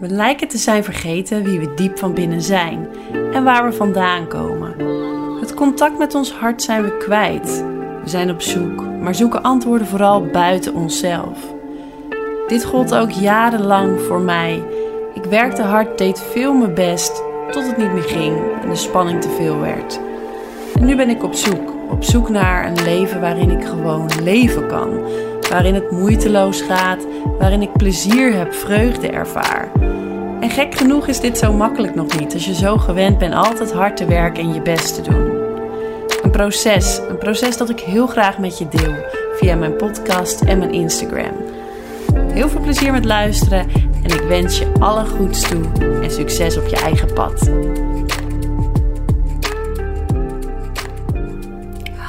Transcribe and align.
We 0.00 0.08
lijken 0.08 0.48
te 0.48 0.58
zijn 0.58 0.84
vergeten 0.84 1.42
wie 1.42 1.58
we 1.58 1.74
diep 1.74 1.98
van 1.98 2.14
binnen 2.14 2.42
zijn 2.42 2.88
en 3.32 3.44
waar 3.44 3.64
we 3.64 3.72
vandaan 3.72 4.28
komen. 4.28 4.74
Het 5.40 5.54
contact 5.54 5.98
met 5.98 6.14
ons 6.14 6.32
hart 6.32 6.62
zijn 6.62 6.82
we 6.82 6.96
kwijt. 6.96 7.64
We 8.02 8.08
zijn 8.08 8.30
op 8.30 8.42
zoek, 8.42 8.84
maar 9.00 9.14
zoeken 9.14 9.42
antwoorden 9.42 9.86
vooral 9.86 10.26
buiten 10.26 10.74
onszelf. 10.74 11.38
Dit 12.48 12.64
gold 12.64 12.94
ook 12.94 13.10
jarenlang 13.10 14.00
voor 14.00 14.20
mij. 14.20 14.62
Ik 15.14 15.24
werkte 15.24 15.62
hard, 15.62 15.98
deed 15.98 16.20
veel 16.20 16.52
mijn 16.52 16.74
best, 16.74 17.22
tot 17.50 17.66
het 17.66 17.76
niet 17.76 17.92
meer 17.92 18.02
ging 18.02 18.36
en 18.62 18.68
de 18.68 18.76
spanning 18.76 19.20
te 19.20 19.30
veel 19.30 19.58
werd. 19.58 20.00
En 20.74 20.84
nu 20.84 20.96
ben 20.96 21.10
ik 21.10 21.22
op 21.22 21.34
zoek, 21.34 21.72
op 21.90 22.04
zoek 22.04 22.28
naar 22.28 22.66
een 22.66 22.82
leven 22.84 23.20
waarin 23.20 23.50
ik 23.50 23.64
gewoon 23.64 24.10
leven 24.22 24.66
kan. 24.66 25.04
Waarin 25.50 25.74
het 25.74 25.90
moeiteloos 25.90 26.60
gaat, 26.60 27.06
waarin 27.38 27.62
ik 27.62 27.72
plezier 27.72 28.32
heb, 28.32 28.54
vreugde 28.54 29.08
ervaar. 29.08 29.68
En 30.40 30.50
gek 30.50 30.74
genoeg 30.74 31.06
is 31.06 31.20
dit 31.20 31.38
zo 31.38 31.52
makkelijk 31.52 31.94
nog 31.94 32.18
niet 32.18 32.32
als 32.34 32.46
je 32.46 32.54
zo 32.54 32.76
gewend 32.76 33.18
bent 33.18 33.34
altijd 33.34 33.72
hard 33.72 33.96
te 33.96 34.04
werken 34.04 34.42
en 34.42 34.54
je 34.54 34.62
best 34.62 34.94
te 34.94 35.10
doen. 35.10 35.30
Een 36.22 36.30
proces, 36.30 37.00
een 37.08 37.18
proces 37.18 37.56
dat 37.56 37.70
ik 37.70 37.80
heel 37.80 38.06
graag 38.06 38.38
met 38.38 38.58
je 38.58 38.68
deel 38.68 38.94
via 39.36 39.56
mijn 39.56 39.76
podcast 39.76 40.40
en 40.40 40.58
mijn 40.58 40.72
Instagram. 40.72 41.32
Heel 42.32 42.48
veel 42.48 42.60
plezier 42.60 42.92
met 42.92 43.04
luisteren 43.04 43.66
en 44.02 44.10
ik 44.10 44.22
wens 44.28 44.58
je 44.58 44.72
alle 44.78 45.06
goeds 45.06 45.48
toe 45.48 45.62
en 46.02 46.10
succes 46.10 46.56
op 46.56 46.66
je 46.66 46.76
eigen 46.76 47.12
pad. 47.12 47.50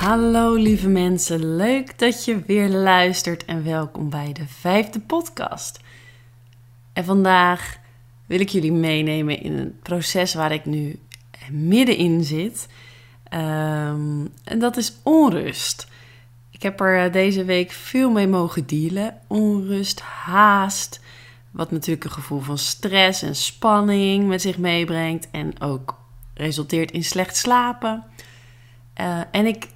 Hallo 0.01 0.53
lieve 0.53 0.87
mensen, 0.87 1.55
leuk 1.55 1.99
dat 1.99 2.25
je 2.25 2.39
weer 2.45 2.69
luistert 2.69 3.45
en 3.45 3.63
welkom 3.63 4.09
bij 4.09 4.33
de 4.33 4.47
vijfde 4.47 4.99
podcast. 4.99 5.79
En 6.93 7.05
vandaag 7.05 7.77
wil 8.25 8.39
ik 8.39 8.49
jullie 8.49 8.71
meenemen 8.71 9.41
in 9.41 9.57
een 9.57 9.79
proces 9.81 10.33
waar 10.33 10.51
ik 10.51 10.65
nu 10.65 10.99
middenin 11.51 12.23
zit. 12.23 12.67
Um, 13.33 14.33
en 14.43 14.59
dat 14.59 14.77
is 14.77 14.93
onrust. 15.03 15.87
Ik 16.51 16.61
heb 16.61 16.79
er 16.79 17.05
eh, 17.05 17.11
deze 17.11 17.45
week 17.45 17.71
veel 17.71 18.09
mee 18.11 18.27
mogen 18.27 18.67
dealen. 18.67 19.17
Onrust, 19.27 19.99
haast, 20.01 21.01
wat 21.51 21.71
natuurlijk 21.71 22.05
een 22.05 22.11
gevoel 22.11 22.41
van 22.41 22.57
stress 22.57 23.21
en 23.21 23.35
spanning 23.35 24.27
met 24.27 24.41
zich 24.41 24.57
meebrengt 24.57 25.27
en 25.31 25.61
ook 25.61 25.97
resulteert 26.33 26.91
in 26.91 27.03
slecht 27.03 27.37
slapen. 27.37 28.03
Uh, 29.01 29.21
en 29.31 29.45
ik, 29.45 29.67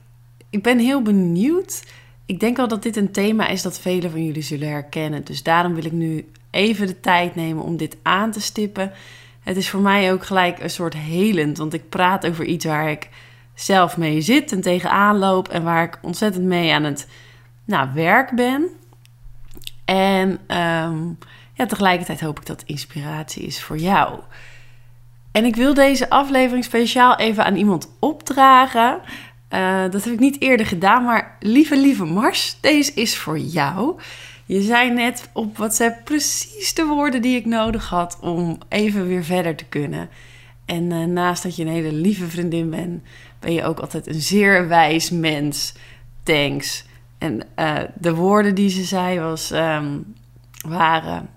ik 0.55 0.63
ben 0.63 0.79
heel 0.79 1.01
benieuwd. 1.01 1.83
Ik 2.25 2.39
denk 2.39 2.57
wel 2.57 2.67
dat 2.67 2.83
dit 2.83 2.95
een 2.95 3.11
thema 3.11 3.47
is 3.47 3.61
dat 3.61 3.79
velen 3.79 4.11
van 4.11 4.25
jullie 4.25 4.41
zullen 4.41 4.69
herkennen. 4.69 5.23
Dus 5.23 5.43
daarom 5.43 5.75
wil 5.75 5.85
ik 5.85 5.91
nu 5.91 6.29
even 6.51 6.87
de 6.87 6.99
tijd 6.99 7.35
nemen 7.35 7.63
om 7.63 7.77
dit 7.77 7.97
aan 8.01 8.31
te 8.31 8.41
stippen. 8.41 8.91
Het 9.39 9.57
is 9.57 9.69
voor 9.69 9.79
mij 9.79 10.13
ook 10.13 10.25
gelijk 10.25 10.59
een 10.59 10.69
soort 10.69 10.93
helend, 10.93 11.57
want 11.57 11.73
ik 11.73 11.89
praat 11.89 12.27
over 12.27 12.45
iets 12.45 12.65
waar 12.65 12.89
ik 12.89 13.09
zelf 13.53 13.97
mee 13.97 14.21
zit 14.21 14.51
en 14.51 14.61
tegenaan 14.61 15.17
loop 15.17 15.47
en 15.47 15.63
waar 15.63 15.83
ik 15.83 15.99
ontzettend 16.01 16.45
mee 16.45 16.73
aan 16.73 16.83
het 16.83 17.07
nou, 17.65 17.89
werk 17.93 18.35
ben. 18.35 18.69
En 19.85 20.29
um, 20.29 21.17
ja, 21.53 21.65
tegelijkertijd 21.65 22.21
hoop 22.21 22.39
ik 22.39 22.45
dat 22.45 22.63
inspiratie 22.65 23.43
is 23.43 23.63
voor 23.63 23.77
jou. 23.77 24.19
En 25.31 25.45
ik 25.45 25.55
wil 25.55 25.73
deze 25.73 26.09
aflevering 26.09 26.63
speciaal 26.63 27.15
even 27.15 27.45
aan 27.45 27.55
iemand 27.55 27.91
opdragen. 27.99 29.01
Uh, 29.55 29.81
dat 29.91 30.03
heb 30.03 30.13
ik 30.13 30.19
niet 30.19 30.41
eerder 30.41 30.65
gedaan, 30.65 31.03
maar 31.03 31.37
lieve, 31.39 31.77
lieve 31.77 32.05
Mars, 32.05 32.57
deze 32.61 32.93
is 32.93 33.17
voor 33.17 33.39
jou. 33.39 33.99
Je 34.45 34.61
zei 34.61 34.91
net 34.91 35.29
op 35.33 35.57
WhatsApp 35.57 36.03
precies 36.03 36.73
de 36.73 36.85
woorden 36.85 37.21
die 37.21 37.35
ik 37.35 37.45
nodig 37.45 37.89
had 37.89 38.17
om 38.21 38.57
even 38.69 39.07
weer 39.07 39.23
verder 39.23 39.55
te 39.55 39.65
kunnen. 39.65 40.09
En 40.65 40.91
uh, 40.91 41.05
naast 41.05 41.43
dat 41.43 41.55
je 41.55 41.63
een 41.63 41.71
hele 41.71 41.91
lieve 41.91 42.27
vriendin 42.27 42.69
bent, 42.69 43.03
ben 43.39 43.53
je 43.53 43.63
ook 43.63 43.79
altijd 43.79 44.07
een 44.07 44.21
zeer 44.21 44.67
wijs 44.67 45.09
mens. 45.09 45.73
Thanks. 46.23 46.85
En 47.17 47.41
uh, 47.59 47.77
de 47.99 48.13
woorden 48.13 48.55
die 48.55 48.69
ze 48.69 48.83
zei 48.83 49.19
was, 49.19 49.51
um, 49.51 50.13
waren: 50.67 51.29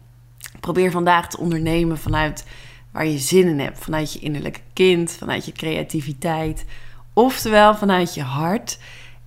probeer 0.61 0.91
vandaag 0.91 1.29
te 1.29 1.39
ondernemen 1.39 1.99
vanuit 1.99 2.47
waar 2.91 3.07
je 3.07 3.19
zin 3.19 3.47
in 3.47 3.61
hebt, 3.61 3.79
vanuit 3.79 4.13
je 4.13 4.19
innerlijke 4.19 4.61
kind, 4.73 5.13
vanuit 5.13 5.45
je 5.45 5.53
creativiteit, 5.53 6.65
oftewel 7.19 7.75
vanuit 7.75 8.15
je 8.15 8.23
hart. 8.23 8.79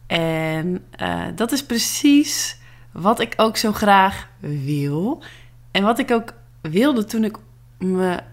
En 0.07 0.84
uh, 1.02 1.25
dat 1.35 1.52
is 1.52 1.66
precies 1.66 2.57
wat 2.91 3.19
ik 3.19 3.34
ook 3.38 3.57
zo 3.57 3.72
graag 3.72 4.28
wil. 4.40 5.24
En 5.72 5.84
wat 5.84 6.00
ik 6.00 6.12
ook 6.12 6.34
wilde 6.62 7.06
toen 7.06 7.24
ik 7.24 7.38
mijn 7.78 8.24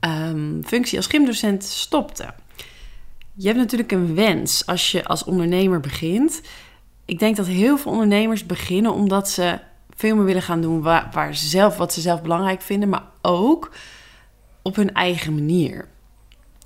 um, 0.00 0.62
functie 0.64 0.98
als 0.98 1.06
gymdocent 1.06 1.64
stopte. 1.64 2.34
Je 3.34 3.46
hebt 3.46 3.58
natuurlijk 3.58 3.92
een 3.92 4.14
wens 4.14 4.66
als 4.66 4.92
je 4.92 5.04
als 5.04 5.24
ondernemer 5.24 5.80
begint. 5.80 6.40
Ik 7.04 7.18
denk 7.18 7.36
dat 7.36 7.46
heel 7.46 7.78
veel 7.78 7.92
ondernemers 7.92 8.46
beginnen 8.46 8.92
omdat 8.92 9.28
ze 9.28 9.58
veel 9.94 10.16
meer 10.16 10.24
willen 10.24 10.42
gaan 10.42 10.60
doen 10.60 10.82
waar, 10.82 11.08
waar 11.12 11.36
ze 11.36 11.48
zelf, 11.48 11.76
wat 11.76 11.92
ze 11.92 12.00
zelf 12.00 12.22
belangrijk 12.22 12.62
vinden, 12.62 12.88
maar 12.88 13.04
ook 13.22 13.70
op 14.62 14.76
hun 14.76 14.92
eigen 14.92 15.34
manier. 15.34 15.88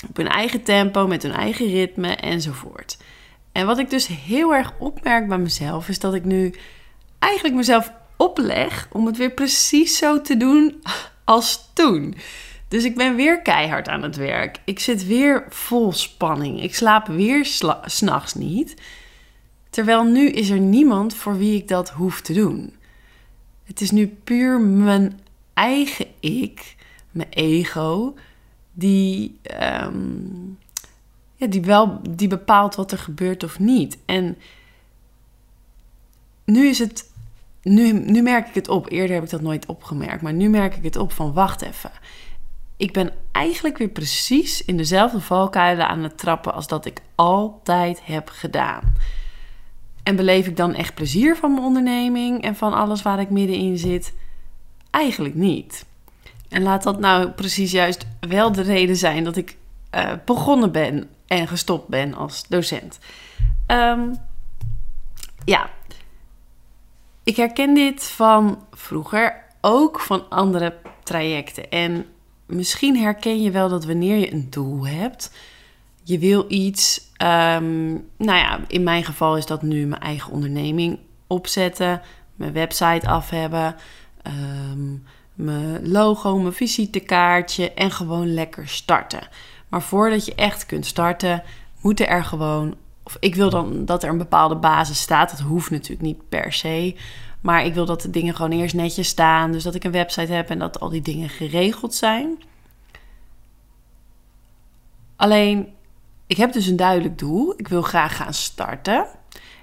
Op 0.09 0.17
hun 0.17 0.29
eigen 0.29 0.63
tempo, 0.63 1.07
met 1.07 1.23
hun 1.23 1.33
eigen 1.33 1.67
ritme 1.67 2.15
enzovoort. 2.15 2.99
En 3.53 3.67
wat 3.67 3.79
ik 3.79 3.91
dus 3.91 4.07
heel 4.07 4.55
erg 4.55 4.73
opmerk 4.79 5.29
bij 5.29 5.39
mezelf, 5.39 5.89
is 5.89 5.99
dat 5.99 6.15
ik 6.15 6.25
nu 6.25 6.55
eigenlijk 7.19 7.55
mezelf 7.55 7.93
opleg 8.17 8.89
om 8.93 9.07
het 9.07 9.17
weer 9.17 9.31
precies 9.31 9.99
zo 9.99 10.21
te 10.21 10.37
doen 10.37 10.83
als 11.25 11.71
toen. 11.75 12.15
Dus 12.69 12.85
ik 12.85 12.97
ben 12.97 13.17
weer 13.17 13.43
keihard 13.43 13.89
aan 13.89 14.03
het 14.03 14.17
werk. 14.17 14.61
Ik 14.65 14.79
zit 14.79 15.07
weer 15.07 15.47
vol 15.49 15.93
spanning. 15.93 16.63
Ik 16.63 16.75
slaap 16.75 17.07
weer 17.07 17.45
s'nachts 17.85 18.35
niet. 18.35 18.75
Terwijl 19.71 20.05
nu 20.05 20.29
is 20.29 20.51
er 20.51 20.59
niemand 20.59 21.15
voor 21.15 21.39
wie 21.39 21.57
ik 21.57 21.69
dat 21.69 21.91
hoef 21.91 22.21
te 22.21 22.33
doen. 22.33 22.77
Het 23.65 23.81
is 23.81 23.91
nu 23.91 24.07
puur 24.07 24.61
mijn 24.61 25.21
eigen 25.55 26.07
ik, 26.21 26.77
mijn 27.11 27.29
ego, 27.31 28.15
die, 28.79 29.41
um, 29.83 30.59
ja, 31.35 31.47
die 31.47 31.63
wel 31.63 32.01
die 32.11 32.29
bepaalt 32.29 32.75
wat 32.75 32.93
er 32.93 32.99
gebeurt 32.99 33.45
of 33.45 33.59
niet. 33.59 33.99
En 34.05 34.37
nu 36.45 36.67
is 36.67 36.79
het. 36.79 37.11
Nu, 37.63 37.93
nu 37.93 38.23
merk 38.23 38.49
ik 38.49 38.55
het 38.55 38.69
op. 38.69 38.91
Eerder 38.91 39.15
heb 39.15 39.25
ik 39.25 39.31
dat 39.31 39.41
nooit 39.41 39.67
opgemerkt. 39.67 40.23
Maar 40.23 40.33
nu 40.33 40.49
merk 40.49 40.77
ik 40.77 40.83
het 40.83 40.97
op 40.97 41.13
van 41.13 41.33
wacht 41.33 41.63
even. 41.63 41.91
Ik 42.77 42.93
ben 42.93 43.13
eigenlijk 43.33 43.79
weer 43.79 43.89
precies 43.89 44.65
in 44.65 44.77
dezelfde 44.77 45.21
valkuilen 45.21 45.89
aan 45.89 46.03
het 46.03 46.19
trappen 46.19 46.55
als 46.55 46.67
dat 46.67 46.85
ik 46.85 47.01
altijd 47.15 48.05
heb 48.05 48.29
gedaan. 48.29 48.95
En 50.03 50.17
beleef 50.17 50.47
ik 50.47 50.57
dan 50.57 50.75
echt 50.75 50.95
plezier 50.95 51.37
van 51.37 51.53
mijn 51.53 51.65
onderneming 51.65 52.43
en 52.43 52.57
van 52.57 52.73
alles 52.73 53.03
waar 53.03 53.21
ik 53.21 53.31
middenin 53.31 53.79
zit? 53.79 54.15
Eigenlijk 54.91 55.35
niet. 55.35 55.87
En 56.49 56.63
laat 56.63 56.83
dat 56.83 56.99
nou 56.99 57.31
precies 57.31 57.71
juist 57.71 58.07
wel 58.21 58.53
de 58.53 58.63
reden 58.63 58.97
zijn 58.97 59.25
dat 59.25 59.37
ik 59.37 59.57
uh, 59.95 60.13
begonnen 60.25 60.73
ben 60.73 61.11
en 61.27 61.49
gestopt 61.49 61.89
ben 61.89 62.15
als 62.15 62.45
docent. 62.49 62.99
Um, 63.67 64.17
ja, 65.45 65.71
ik 67.23 67.37
herken 67.37 67.75
dit 67.75 68.05
van 68.05 68.63
vroeger, 68.73 69.45
ook 69.61 70.01
van 70.01 70.29
andere 70.29 70.75
trajecten. 71.03 71.71
En 71.71 72.07
misschien 72.47 72.97
herken 72.97 73.43
je 73.43 73.51
wel 73.51 73.69
dat 73.69 73.85
wanneer 73.85 74.17
je 74.17 74.33
een 74.33 74.51
doel 74.51 74.87
hebt, 74.87 75.33
je 76.03 76.19
wil 76.19 76.45
iets. 76.49 77.01
Um, 77.23 78.09
nou 78.17 78.39
ja, 78.39 78.61
in 78.67 78.83
mijn 78.83 79.05
geval 79.05 79.37
is 79.37 79.47
dat 79.47 79.63
nu 79.63 79.87
mijn 79.87 80.03
eigen 80.03 80.33
onderneming 80.33 80.99
opzetten, 81.27 82.03
mijn 82.35 82.53
website 82.53 83.09
af 83.09 83.31
hebben, 83.31 83.77
um, 84.27 85.05
mijn 85.39 85.89
logo, 85.89 86.39
mijn 86.39 86.53
visitekaartje 86.53 87.73
en 87.73 87.91
gewoon 87.91 88.35
lekker 88.35 88.69
starten. 88.69 89.29
Maar 89.69 89.83
voordat 89.83 90.27
je 90.27 90.35
echt 90.35 90.67
kunt 90.67 90.87
starten, 90.87 91.43
moeten 91.81 92.09
er 92.09 92.25
gewoon 92.25 92.75
of 93.09 93.17
ik 93.21 93.35
wil 93.35 93.51
dan 93.51 93.85
dat 93.85 94.03
er 94.03 94.11
een 94.11 94.19
bepaalde 94.19 94.57
basis 94.57 95.01
staat. 95.01 95.31
Dat 95.31 95.41
hoeft 95.41 95.71
natuurlijk 95.71 96.03
niet 96.03 96.29
per 96.29 96.53
se. 96.53 96.97
Maar 97.41 97.65
ik 97.65 97.75
wil 97.75 97.85
dat 97.85 98.03
de 98.03 98.11
dingen 98.11 98.35
gewoon 98.35 98.51
eerst 98.51 98.75
netjes 98.75 99.09
staan. 99.09 99.53
Dus 99.53 99.63
dat 99.63 99.75
ik 99.75 99.85
een 99.85 99.93
website 99.93 100.33
heb 100.33 100.51
en 100.51 100.59
dat 100.59 100.81
al 100.81 100.89
die 100.89 101.03
dingen 101.03 101.29
geregeld 101.29 101.95
zijn. 101.95 102.43
Alleen, 105.17 105.69
ik 106.27 106.37
heb 106.37 106.53
dus 106.53 106.67
een 106.67 106.77
duidelijk 106.77 107.19
doel. 107.19 107.55
Ik 107.57 107.69
wil 107.69 107.83
graag 107.83 108.17
gaan 108.17 108.35
starten. 108.35 109.07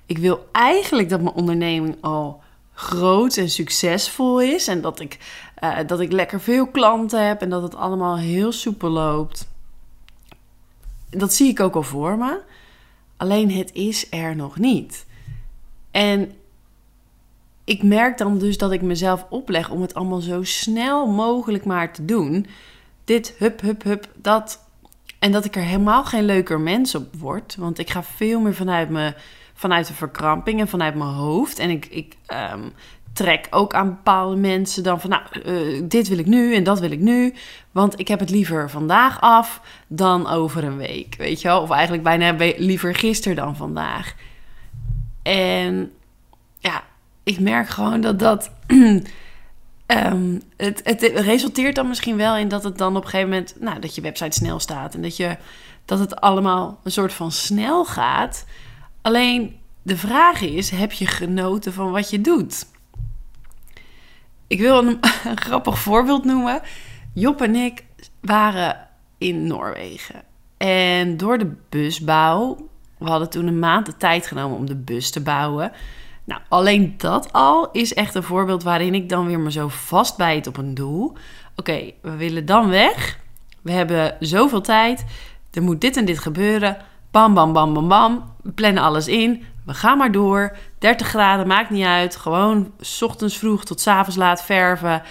Ik 0.06 0.18
wil 0.18 0.48
eigenlijk 0.51 1.10
dat 1.10 1.22
mijn 1.22 1.36
onderneming 1.36 1.98
al 2.01 2.42
groot 2.75 3.38
en 3.38 3.50
succesvol 3.50 4.42
is. 4.42 4.68
En 4.68 4.81
dat 4.81 5.00
ik, 5.00 5.18
uh, 5.63 5.77
dat 5.88 6.00
ik 6.00 6.12
lekker 6.12 6.42
veel 6.42 6.68
klanten 6.68 7.27
heb 7.27 7.42
en 7.42 7.50
dat 7.50 7.62
het 7.62 7.75
allemaal 7.75 8.18
heel 8.18 8.51
soepel 8.51 8.89
loopt. 8.89 9.48
Dat 11.10 11.33
zie 11.33 11.50
ik 11.50 11.60
ook 11.60 11.75
al 11.75 11.83
voor 11.83 12.18
me. 12.18 12.39
Alleen 13.18 13.51
het 13.51 13.74
is 13.74 14.07
er 14.10 14.36
nog 14.36 14.57
niet. 14.57 15.06
En 15.92 16.36
ik 17.63 17.83
merk 17.83 18.18
dan 18.18 18.38
dus 18.38 18.57
dat 18.57 18.72
ik 18.72 18.81
mezelf 18.81 19.25
opleg 19.30 19.69
om 19.69 19.81
het 19.81 19.94
allemaal 19.94 20.22
zo 20.22 20.44
snel 20.44 21.07
mogelijk 21.07 21.66
maar 21.66 21.94
te 21.94 22.06
doen. 22.06 22.48
Dit, 23.04 23.36
hup, 23.38 23.62
hup, 23.62 23.83
hup, 23.83 24.07
dat. 24.16 24.63
En 25.19 25.31
dat 25.31 25.45
ik 25.45 25.56
er 25.56 25.62
helemaal 25.62 26.06
geen 26.06 26.25
leuker 26.25 26.60
mens 26.60 26.95
op 26.95 27.16
word. 27.16 27.56
Want 27.56 27.80
ik 27.80 27.89
ga 27.89 28.04
veel 28.04 28.39
meer 28.39 28.54
vanuit, 28.54 28.89
me, 28.89 29.13
vanuit 29.56 29.88
de 29.88 29.94
verkramping 29.94 30.60
en 30.60 30.68
vanuit 30.68 30.96
mijn 30.96 31.10
hoofd. 31.10 31.60
En 31.60 31.69
ik, 31.69 31.86
ik 31.86 32.16
ehm, 32.25 32.69
trek 33.13 33.48
ook 33.50 33.74
aan 33.74 33.90
bepaalde 33.90 34.36
mensen 34.36 34.84
dan 34.84 35.02
van... 35.02 35.10
nou, 35.10 35.24
uh, 35.46 35.81
dit 35.84 36.07
wil 36.07 36.18
ik 36.18 36.25
nu 36.25 36.56
en 36.56 36.63
dat 36.63 36.80
wil 36.80 36.92
ik 36.92 37.00
nu. 37.00 37.34
Want 37.72 38.00
ik 38.00 38.07
heb 38.07 38.19
het 38.19 38.30
liever 38.30 38.69
vandaag 38.69 39.22
af 39.22 39.62
dan 39.88 40.28
over 40.28 40.63
een 40.63 40.78
week, 40.78 41.16
weet 41.18 41.42
je 41.42 41.48
wel? 41.48 41.62
Of 41.62 41.69
eigenlijk 41.69 42.04
bijna 42.04 42.36
liever 42.57 42.96
gisteren 42.96 43.36
dan 43.36 43.56
vandaag. 43.56 44.16
En 45.24 45.92
ja, 46.60 46.84
ik 47.24 47.40
merk 47.40 47.69
gewoon 47.69 48.01
dat 48.01 48.19
dat... 48.19 48.51
Um, 48.68 49.04
het, 50.58 50.81
het, 50.84 51.01
resulteert 51.01 51.75
dan 51.75 51.88
misschien 51.88 52.18
wel 52.18 52.38
in 52.38 52.48
dat 52.48 52.63
het 52.63 52.78
dan 52.78 52.96
op 52.96 53.04
een 53.04 53.10
gegeven 53.10 53.30
moment, 53.30 53.56
nou, 53.60 53.80
dat 53.80 53.96
je 53.96 54.01
website 54.01 54.38
snel 54.38 54.60
staat 54.60 54.96
en 54.96 55.01
dat, 55.01 55.18
je, 55.18 55.38
dat 55.86 56.00
het 56.00 56.22
allemaal 56.22 56.80
een 56.84 56.92
soort 56.92 57.13
van 57.13 57.31
snel 57.31 57.86
gaat. 57.86 58.46
Alleen 59.06 59.56
de 59.81 59.98
vraag 59.98 60.42
is: 60.42 60.69
heb 60.69 60.92
je 60.92 61.06
genoten 61.06 61.74
van 61.74 61.92
wat 61.92 62.10
je 62.10 62.22
doet? 62.22 62.66
Ik 64.48 64.60
wil 64.60 64.78
een, 64.88 65.00
grappig 65.36 65.80
voorbeeld 65.80 66.25
noemen. 66.25 66.62
Job 67.13 67.42
en 67.42 67.56
ik 67.56 67.84
waren 68.22 68.88
in 69.18 69.48
Noorwegen. 69.48 70.24
En 70.57 71.18
door 71.18 71.38
de 71.38 71.56
busbouw, 71.69 72.69
we 72.98 73.10
hadden 73.10 73.30
toen 73.30 73.48
een 73.48 73.60
maand 73.60 73.86
de 73.86 73.98
tijd 73.98 74.28
genomen 74.28 74.57
om 74.57 74.66
de 74.66 74.75
bus 74.75 75.10
te 75.10 75.22
bouwen. 75.22 75.72
Nou, 76.24 76.42
alleen 76.50 76.94
dat 76.98 77.34
al 77.34 77.72
is 77.72 77.94
echt 77.94 78.16
een 78.16 78.24
voorbeeld 78.24 78.63
waarin 78.63 78.94
ik 78.94 79.10
dan 79.10 79.25
weer 79.25 79.40
me 79.40 79.51
zo 79.51 79.68
vastbijt 79.68 80.48
op 80.48 80.58
een 80.58 80.74
doel. 80.74 81.13
Oké, 81.56 81.92
we 82.01 82.16
willen 82.16 82.46
dan 82.46 82.69
weg. 82.69 83.19
We 83.62 83.72
hebben 83.72 84.18
zoveel 84.19 84.62
tijd. 84.62 85.06
Er 85.51 85.62
moet 85.62 85.81
dit 85.81 85.98
en 85.98 86.06
dit 86.06 86.19
gebeuren. 86.19 86.78
Bam, 87.15 87.33
bam, 87.33 87.53
bam, 87.53 87.73
bam, 87.73 87.88
bam. 87.88 88.33
We 88.44 88.51
plannen 88.51 88.83
alles 88.83 89.07
in. 89.07 89.44
We 89.65 89.73
gaan 89.73 89.97
maar 89.97 90.12
door. 90.12 90.57
30 90.79 91.07
graden, 91.07 91.47
maakt 91.47 91.69
niet 91.69 91.85
uit. 91.85 92.15
Gewoon 92.15 92.73
s 92.79 93.01
ochtends 93.01 93.38
vroeg 93.38 93.65
tot 93.65 93.81
s 93.81 93.88
avonds 93.88 94.15
laat 94.15 94.44
verven. 94.44 95.01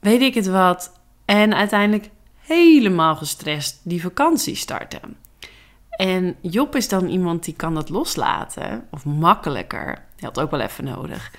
Weet 0.00 0.20
ik 0.20 0.34
het 0.34 0.46
wat. 0.46 1.00
En 1.24 1.54
uiteindelijk 1.54 2.10
helemaal 2.38 3.16
gestrest 3.16 3.80
die 3.82 4.02
vakantie 4.02 4.54
starten. 4.54 5.16
En 5.90 6.36
Job 6.40 6.76
is 6.76 6.88
dan 6.88 7.08
iemand 7.08 7.44
die 7.44 7.54
kan 7.54 7.74
dat 7.74 7.88
loslaten, 7.88 8.86
of 8.90 9.04
makkelijker. 9.04 9.86
Hij 9.86 10.28
had 10.28 10.40
ook 10.40 10.50
wel 10.50 10.60
even 10.60 10.84
nodig. 10.84 11.32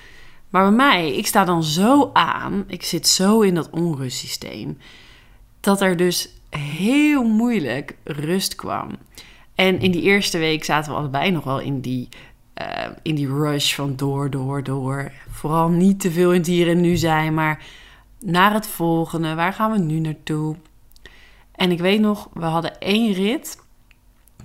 Maar 0.50 0.62
bij 0.62 0.76
mij, 0.76 1.12
ik 1.12 1.26
sta 1.26 1.44
dan 1.44 1.62
zo 1.62 2.10
aan, 2.12 2.64
ik 2.66 2.82
zit 2.82 3.08
zo 3.08 3.40
in 3.40 3.54
dat 3.54 3.70
onrustsysteem, 3.70 4.78
dat 5.60 5.80
er 5.80 5.96
dus 5.96 6.28
heel 6.50 7.24
moeilijk 7.24 7.96
rust 8.04 8.54
kwam. 8.54 8.90
En 9.56 9.80
in 9.80 9.90
die 9.90 10.02
eerste 10.02 10.38
week 10.38 10.64
zaten 10.64 10.92
we 10.92 10.98
allebei 10.98 11.30
nog 11.30 11.44
wel 11.44 11.60
in 11.60 11.80
die, 11.80 12.08
uh, 12.60 12.66
in 13.02 13.14
die 13.14 13.28
rush 13.28 13.74
van 13.74 13.96
door, 13.96 14.30
door, 14.30 14.62
door. 14.62 15.12
Vooral 15.30 15.68
niet 15.68 16.00
te 16.00 16.10
veel 16.10 16.32
in 16.32 16.38
het 16.38 16.46
hier 16.46 16.68
en 16.68 16.80
nu 16.80 16.96
zijn, 16.96 17.34
maar 17.34 17.64
naar 18.20 18.52
het 18.52 18.66
volgende. 18.66 19.34
Waar 19.34 19.52
gaan 19.52 19.72
we 19.72 19.78
nu 19.78 19.98
naartoe? 19.98 20.56
En 21.54 21.70
ik 21.70 21.78
weet 21.78 22.00
nog, 22.00 22.28
we 22.32 22.44
hadden 22.44 22.78
één 22.78 23.12
rit 23.12 23.64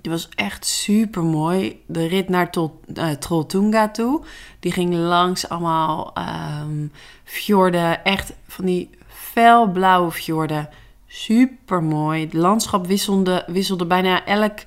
die 0.02 0.12
was 0.12 0.30
echt 0.36 0.66
super 0.66 1.24
mooi. 1.24 1.82
De 1.86 2.06
rit 2.06 2.30
naar 2.30 2.50
uh, 2.94 3.10
Trolltunga 3.10 3.90
toe. 3.90 4.22
Die 4.60 4.72
ging 4.72 4.94
langs 4.94 5.50
allemaal 5.50 6.14
um, 6.62 6.92
fjorden. 7.24 8.04
Echt 8.04 8.34
van 8.48 8.66
die 8.66 8.90
felblauwe 9.08 10.12
fjorden. 10.12 10.70
Super 11.08 11.84
mooi. 11.84 12.22
Het 12.22 12.34
landschap 12.34 12.88
wisselde, 12.88 13.44
wisselde 13.48 13.86
bijna 13.86 14.26
elk 14.26 14.60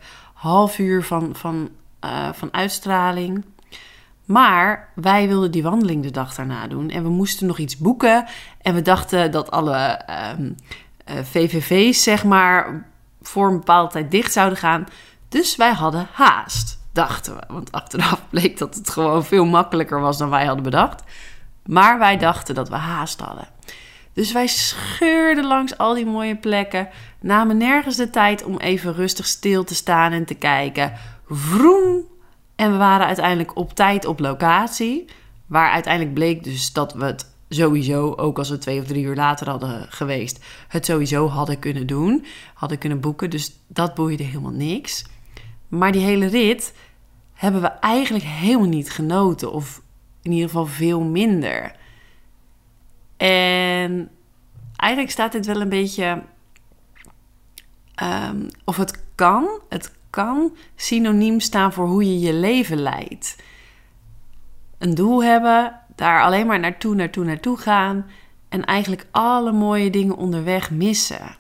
half 0.45 0.79
uur 0.79 1.05
van, 1.05 1.35
van, 1.37 1.71
uh, 2.05 2.33
van 2.33 2.53
uitstraling. 2.53 3.45
Maar 4.25 4.89
wij 4.95 5.29
wilden 5.29 5.51
die 5.51 5.63
wandeling 5.63 6.03
de 6.03 6.11
dag 6.11 6.35
daarna 6.35 6.67
doen. 6.67 6.91
En 6.91 7.03
we 7.03 7.09
moesten 7.09 7.47
nog 7.47 7.59
iets 7.59 7.77
boeken. 7.77 8.27
En 8.61 8.75
we 8.75 8.83
dachten 8.83 9.31
dat 9.31 9.51
alle 9.51 10.01
um, 10.01 10.07
ehm, 10.07 10.53
eh, 11.05 11.25
VVV's, 11.25 12.03
zeg 12.03 12.25
maar, 12.25 12.85
voor 13.23 13.49
een 13.49 13.59
bepaalde 13.59 13.93
tijd 13.93 14.11
dicht 14.11 14.33
zouden 14.33 14.59
gaan. 14.59 14.87
Dus 15.29 15.57
wij 15.57 15.73
hadden 15.73 16.09
haast, 16.13 16.79
dachten 16.93 17.35
we. 17.35 17.43
Want 17.49 17.73
achteraf 17.73 18.29
bleek 18.31 18.59
dat 18.59 18.75
het 18.75 18.91
gewoon 18.91 19.25
veel 19.25 19.45
makkelijker 19.45 20.01
was 20.01 20.19
dan 20.19 20.31
wij 20.31 20.45
hadden 20.45 20.65
bedacht. 20.65 21.03
Maar 21.65 21.99
wij 21.99 22.17
dachten 22.17 22.55
dat 22.55 22.69
we 22.69 22.77
haast 22.77 23.21
hadden. 23.21 23.49
Dus 24.15 24.33
wij 24.33 24.47
scheurden 24.47 25.47
langs 25.47 25.79
al 25.79 25.95
die 25.95 26.07
mooie 26.07 26.37
plekken, 26.37 26.89
namen 27.21 27.57
nergens 27.57 27.97
de 27.97 28.11
tijd 28.11 28.45
om 28.45 28.59
even 28.59 28.95
rustig 28.95 29.27
stil 29.27 29.65
te 29.65 29.75
staan 29.75 30.13
en 30.13 30.25
te 30.25 30.35
kijken. 30.35 30.93
Vroom! 31.29 32.05
En 32.57 32.73
we 32.73 32.77
waren 32.77 33.07
uiteindelijk 33.07 33.57
op 33.57 33.75
tijd 33.75 34.05
op 34.05 34.21
locatie. 34.21 35.05
Waar 35.47 35.71
uiteindelijk 35.71 36.15
bleek 36.15 36.45
dus 36.45 36.73
dat 36.73 36.93
we 36.93 37.05
het 37.05 37.33
sowieso, 37.49 38.15
ook 38.17 38.39
als 38.39 38.51
we 38.51 38.59
twee 38.59 38.81
of 38.81 38.87
drie 38.87 39.05
uur 39.05 39.15
later 39.15 39.49
hadden 39.49 39.87
geweest, 39.89 40.45
het 40.69 40.85
sowieso 40.85 41.29
hadden 41.29 41.59
kunnen 41.59 41.87
doen. 41.87 42.25
Hadden 42.55 42.79
kunnen 42.79 43.01
boeken. 43.01 43.31
Dus 43.31 43.53
dat 43.67 43.95
boeide 43.95 44.23
helemaal 44.23 44.51
niks. 44.51 45.05
Maar 45.69 45.93
die 45.93 46.05
hele 46.05 46.27
rit 46.27 46.75
hebben 47.33 47.61
we 47.61 47.69
eigenlijk 47.69 48.25
helemaal 48.25 48.69
niet 48.69 48.91
genoten. 48.91 49.53
Of 49.53 49.83
in 50.23 50.33
ieder 50.33 50.49
geval 50.49 50.67
veel 50.67 51.01
minder. 51.01 51.75
En 53.17 54.11
eigenlijk 54.77 55.13
staat 55.13 55.33
dit 55.33 55.47
wel 55.47 55.61
een 55.61 55.69
beetje. 55.69 56.23
Um, 58.03 58.49
of 58.65 58.77
het 58.77 59.05
kan, 59.15 59.61
het 59.69 59.93
kan 60.11 60.57
synoniem 60.77 61.41
staan 61.41 61.73
voor 61.73 61.87
hoe 61.87 62.05
je 62.05 62.19
je 62.19 62.33
leven 62.33 62.79
leidt. 62.79 63.37
Een 64.79 64.95
doel 64.95 65.25
hebben, 65.25 65.81
daar 65.95 66.23
alleen 66.23 66.47
maar 66.47 66.61
naartoe, 66.61 66.95
naartoe, 66.95 67.25
naartoe 67.25 67.57
gaan. 67.57 68.07
En 68.49 68.65
eigenlijk 68.65 69.07
alle 69.11 69.53
mooie 69.53 69.91
dingen 69.91 70.17
onderweg 70.17 70.71
missen. 70.71 71.37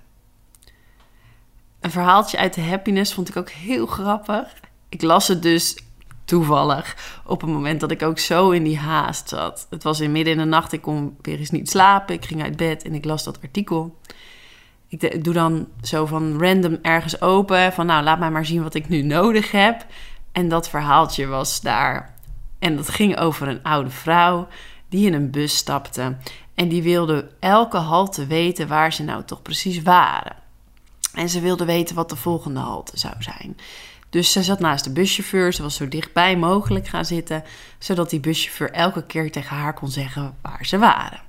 Een 1.80 1.90
verhaaltje 1.90 2.38
uit 2.38 2.54
de 2.54 2.62
happiness 2.62 3.14
vond 3.14 3.28
ik 3.28 3.36
ook 3.36 3.50
heel 3.50 3.86
grappig. 3.86 4.54
Ik 4.88 5.02
las 5.02 5.28
het 5.28 5.42
dus 5.42 5.83
toevallig 6.24 7.20
op 7.26 7.42
een 7.42 7.52
moment 7.52 7.80
dat 7.80 7.90
ik 7.90 8.02
ook 8.02 8.18
zo 8.18 8.50
in 8.50 8.62
die 8.62 8.78
haast 8.78 9.28
zat. 9.28 9.66
Het 9.70 9.82
was 9.82 10.00
in 10.00 10.12
midden 10.12 10.32
in 10.32 10.38
de 10.38 10.44
nacht, 10.44 10.72
ik 10.72 10.82
kon 10.82 11.16
weer 11.22 11.38
eens 11.38 11.50
niet 11.50 11.70
slapen. 11.70 12.14
Ik 12.14 12.24
ging 12.24 12.42
uit 12.42 12.56
bed 12.56 12.82
en 12.82 12.94
ik 12.94 13.04
las 13.04 13.24
dat 13.24 13.42
artikel. 13.42 13.98
Ik 14.88 15.24
doe 15.24 15.34
dan 15.34 15.68
zo 15.82 16.06
van 16.06 16.38
random 16.40 16.78
ergens 16.82 17.20
open, 17.20 17.72
van 17.72 17.86
nou 17.86 18.04
laat 18.04 18.18
mij 18.18 18.30
maar 18.30 18.46
zien 18.46 18.62
wat 18.62 18.74
ik 18.74 18.88
nu 18.88 19.02
nodig 19.02 19.50
heb. 19.50 19.86
En 20.32 20.48
dat 20.48 20.68
verhaaltje 20.68 21.26
was 21.26 21.60
daar. 21.60 22.14
En 22.58 22.76
dat 22.76 22.88
ging 22.88 23.18
over 23.18 23.48
een 23.48 23.62
oude 23.62 23.90
vrouw 23.90 24.48
die 24.88 25.06
in 25.06 25.14
een 25.14 25.30
bus 25.30 25.56
stapte. 25.56 26.16
En 26.54 26.68
die 26.68 26.82
wilde 26.82 27.30
elke 27.40 27.76
halte 27.76 28.26
weten 28.26 28.68
waar 28.68 28.92
ze 28.92 29.02
nou 29.02 29.24
toch 29.24 29.42
precies 29.42 29.82
waren. 29.82 30.36
En 31.14 31.28
ze 31.28 31.40
wilde 31.40 31.64
weten 31.64 31.94
wat 31.94 32.08
de 32.08 32.16
volgende 32.16 32.60
halte 32.60 32.98
zou 32.98 33.14
zijn. 33.18 33.56
Dus 34.14 34.32
ze 34.32 34.42
zat 34.42 34.60
naast 34.60 34.84
de 34.84 34.90
buschauffeur. 34.90 35.52
Ze 35.52 35.62
was 35.62 35.74
zo 35.74 35.88
dichtbij 35.88 36.36
mogelijk 36.36 36.88
gaan 36.88 37.04
zitten, 37.04 37.44
zodat 37.78 38.10
die 38.10 38.20
buschauffeur 38.20 38.70
elke 38.70 39.06
keer 39.06 39.32
tegen 39.32 39.56
haar 39.56 39.74
kon 39.74 39.88
zeggen 39.88 40.36
waar 40.42 40.66
ze 40.66 40.78
waren. 40.78 41.20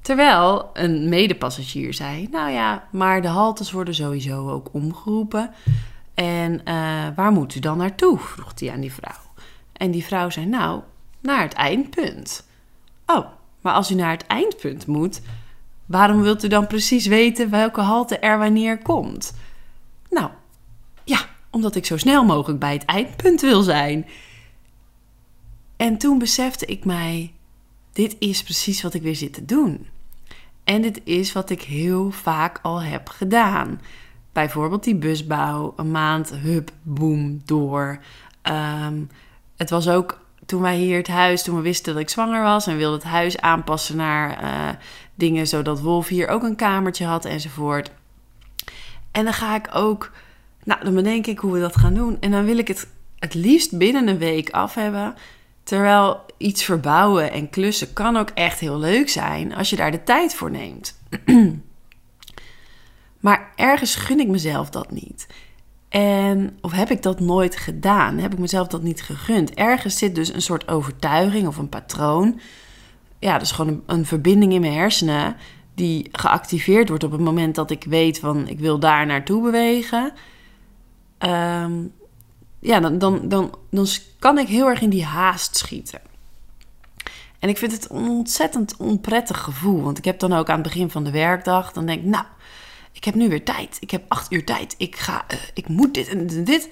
Terwijl 0.00 0.70
een 0.72 1.08
medepassagier 1.08 1.94
zei: 1.94 2.28
Nou 2.30 2.50
ja, 2.50 2.88
maar 2.90 3.22
de 3.22 3.28
haltes 3.28 3.70
worden 3.70 3.94
sowieso 3.94 4.50
ook 4.50 4.68
omgeroepen. 4.72 5.50
En 6.14 6.52
uh, 6.52 7.06
waar 7.16 7.32
moet 7.32 7.54
u 7.54 7.60
dan 7.60 7.78
naartoe? 7.78 8.18
vroeg 8.18 8.52
hij 8.54 8.72
aan 8.72 8.80
die 8.80 8.92
vrouw. 8.92 9.20
En 9.72 9.90
die 9.90 10.04
vrouw 10.04 10.30
zei: 10.30 10.46
Nou, 10.46 10.80
naar 11.20 11.42
het 11.42 11.52
eindpunt. 11.52 12.46
Oh, 13.06 13.26
maar 13.60 13.74
als 13.74 13.90
u 13.90 13.94
naar 13.94 14.10
het 14.10 14.26
eindpunt 14.26 14.86
moet, 14.86 15.20
Waarom 15.86 16.22
wilt 16.22 16.44
u 16.44 16.48
dan 16.48 16.66
precies 16.66 17.06
weten 17.06 17.50
welke 17.50 17.80
halte 17.80 18.18
er 18.18 18.38
wanneer 18.38 18.78
komt? 18.78 19.34
Nou, 20.10 20.30
ja, 21.04 21.18
omdat 21.54 21.74
ik 21.74 21.86
zo 21.86 21.96
snel 21.96 22.24
mogelijk 22.24 22.60
bij 22.60 22.72
het 22.72 22.84
eindpunt 22.84 23.40
wil 23.40 23.62
zijn. 23.62 24.06
En 25.76 25.98
toen 25.98 26.18
besefte 26.18 26.66
ik 26.66 26.84
mij: 26.84 27.32
dit 27.92 28.16
is 28.18 28.42
precies 28.42 28.82
wat 28.82 28.94
ik 28.94 29.02
weer 29.02 29.16
zit 29.16 29.32
te 29.32 29.44
doen. 29.44 29.86
En 30.64 30.82
dit 30.82 31.00
is 31.04 31.32
wat 31.32 31.50
ik 31.50 31.62
heel 31.62 32.10
vaak 32.10 32.58
al 32.62 32.82
heb 32.82 33.08
gedaan. 33.08 33.80
Bijvoorbeeld 34.32 34.84
die 34.84 34.96
busbouw, 34.96 35.72
een 35.76 35.90
maand, 35.90 36.30
hup, 36.30 36.70
boem, 36.82 37.42
door. 37.44 37.98
Ehm, 38.42 39.02
het 39.56 39.70
was 39.70 39.88
ook 39.88 40.22
toen 40.46 40.60
wij 40.60 40.76
hier 40.76 40.96
het 40.96 41.08
huis, 41.08 41.42
toen 41.42 41.56
we 41.56 41.62
wisten 41.62 41.92
dat 41.92 42.02
ik 42.02 42.08
zwanger 42.08 42.42
was 42.42 42.66
en 42.66 42.76
wilde 42.76 42.96
het 42.96 43.04
huis 43.04 43.40
aanpassen 43.40 43.96
naar 43.96 44.42
uh, 44.42 44.68
dingen 45.14 45.46
zodat 45.46 45.80
Wolf 45.80 46.08
hier 46.08 46.28
ook 46.28 46.42
een 46.42 46.56
kamertje 46.56 47.04
had 47.04 47.24
enzovoort. 47.24 47.90
En 49.10 49.24
dan 49.24 49.32
ga 49.32 49.54
ik 49.54 49.68
ook, 49.72 50.10
nou 50.64 50.84
dan 50.84 50.94
bedenk 50.94 51.26
ik 51.26 51.38
hoe 51.38 51.52
we 51.52 51.60
dat 51.60 51.76
gaan 51.76 51.94
doen. 51.94 52.16
En 52.20 52.30
dan 52.30 52.44
wil 52.44 52.58
ik 52.58 52.68
het 52.68 52.86
het 53.24 53.34
liefst 53.34 53.78
binnen 53.78 54.08
een 54.08 54.18
week 54.18 54.50
af 54.50 54.74
hebben. 54.74 55.14
Terwijl 55.62 56.20
iets 56.36 56.64
verbouwen 56.64 57.32
en 57.32 57.50
klussen 57.50 57.92
kan 57.92 58.16
ook 58.16 58.30
echt 58.30 58.60
heel 58.60 58.78
leuk 58.78 59.08
zijn 59.08 59.54
als 59.54 59.70
je 59.70 59.76
daar 59.76 59.90
de 59.90 60.02
tijd 60.02 60.34
voor 60.34 60.50
neemt. 60.50 60.98
maar 63.20 63.52
ergens 63.56 63.94
gun 63.94 64.20
ik 64.20 64.28
mezelf 64.28 64.70
dat 64.70 64.90
niet. 64.90 65.26
En, 65.88 66.58
of 66.60 66.72
heb 66.72 66.90
ik 66.90 67.02
dat 67.02 67.20
nooit 67.20 67.56
gedaan? 67.56 68.18
Heb 68.18 68.32
ik 68.32 68.38
mezelf 68.38 68.66
dat 68.66 68.82
niet 68.82 69.02
gegund? 69.02 69.54
Ergens 69.54 69.98
zit 69.98 70.14
dus 70.14 70.34
een 70.34 70.42
soort 70.42 70.68
overtuiging 70.68 71.46
of 71.46 71.56
een 71.56 71.68
patroon. 71.68 72.40
Ja, 73.18 73.38
dus 73.38 73.52
gewoon 73.52 73.72
een, 73.72 73.82
een 73.86 74.06
verbinding 74.06 74.52
in 74.52 74.60
mijn 74.60 74.72
hersenen 74.72 75.36
die 75.74 76.08
geactiveerd 76.12 76.88
wordt 76.88 77.04
op 77.04 77.12
het 77.12 77.20
moment 77.20 77.54
dat 77.54 77.70
ik 77.70 77.84
weet 77.84 78.18
van 78.18 78.48
ik 78.48 78.58
wil 78.58 78.78
daar 78.78 79.06
naartoe 79.06 79.42
bewegen. 79.42 80.12
Ehm, 81.18 81.72
ja, 82.58 82.80
dan, 82.80 82.98
dan, 82.98 83.28
dan, 83.28 83.54
dan 83.70 83.86
kan 84.18 84.38
ik 84.38 84.48
heel 84.48 84.68
erg 84.68 84.80
in 84.80 84.90
die 84.90 85.04
haast 85.04 85.56
schieten. 85.56 86.00
En 87.38 87.48
ik 87.48 87.58
vind 87.58 87.72
het 87.72 87.90
een 87.90 88.08
ontzettend 88.08 88.76
onprettig 88.76 89.40
gevoel. 89.40 89.82
Want 89.82 89.98
ik 89.98 90.04
heb 90.04 90.18
dan 90.18 90.32
ook 90.32 90.48
aan 90.48 90.54
het 90.54 90.62
begin 90.62 90.90
van 90.90 91.04
de 91.04 91.10
werkdag, 91.10 91.72
dan 91.72 91.86
denk 91.86 92.00
ik, 92.00 92.06
nou, 92.06 92.24
ik 92.92 93.04
heb 93.04 93.14
nu 93.14 93.28
weer 93.28 93.44
tijd. 93.44 93.76
Ik 93.80 93.90
heb 93.90 94.04
acht 94.08 94.32
uur 94.32 94.44
tijd. 94.44 94.74
Ik, 94.78 94.96
ga, 94.96 95.24
uh, 95.32 95.38
ik 95.54 95.68
moet 95.68 95.94
dit 95.94 96.08
en 96.08 96.44
dit. 96.44 96.68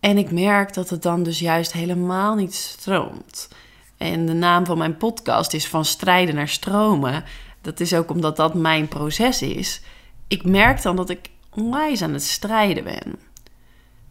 En 0.00 0.18
ik 0.18 0.30
merk 0.30 0.74
dat 0.74 0.90
het 0.90 1.02
dan 1.02 1.22
dus 1.22 1.38
juist 1.38 1.72
helemaal 1.72 2.34
niet 2.34 2.54
stroomt. 2.54 3.48
En 3.96 4.26
de 4.26 4.32
naam 4.32 4.66
van 4.66 4.78
mijn 4.78 4.96
podcast 4.96 5.52
is 5.52 5.68
Van 5.68 5.84
Strijden 5.84 6.34
naar 6.34 6.48
Stromen. 6.48 7.24
Dat 7.60 7.80
is 7.80 7.94
ook 7.94 8.10
omdat 8.10 8.36
dat 8.36 8.54
mijn 8.54 8.88
proces 8.88 9.42
is. 9.42 9.80
Ik 10.28 10.44
merk 10.44 10.82
dan 10.82 10.96
dat 10.96 11.10
ik 11.10 11.30
onwijs 11.50 12.02
aan 12.02 12.12
het 12.12 12.22
strijden 12.22 12.84
ben. 12.84 13.18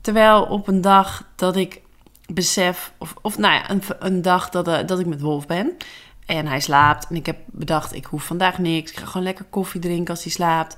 Terwijl 0.02 0.44
op 0.44 0.68
een 0.68 0.82
dag 0.82 1.28
dat 1.36 1.56
ik 1.56 1.82
besef, 2.34 2.94
of, 2.98 3.14
of 3.22 3.38
nou 3.38 3.54
ja, 3.54 3.70
een, 3.70 3.82
een 4.00 4.22
dag 4.22 4.50
dat, 4.50 4.68
uh, 4.68 4.80
dat 4.86 5.00
ik 5.00 5.06
met 5.06 5.22
Wolf 5.22 5.48
ben 5.48 5.78
en 6.26 6.48
hij 6.48 6.60
slaapt. 6.60 7.08
En 7.10 7.16
ik 7.16 7.26
heb 7.26 7.38
bedacht, 7.46 7.94
ik 7.94 8.06
hoef 8.06 8.24
vandaag 8.24 8.58
niks. 8.58 8.92
Ik 8.92 8.98
ga 8.98 9.06
gewoon 9.06 9.24
lekker 9.24 9.46
koffie 9.46 9.82
drinken 9.82 10.14
als 10.14 10.24
hij 10.24 10.32
slaapt. 10.32 10.78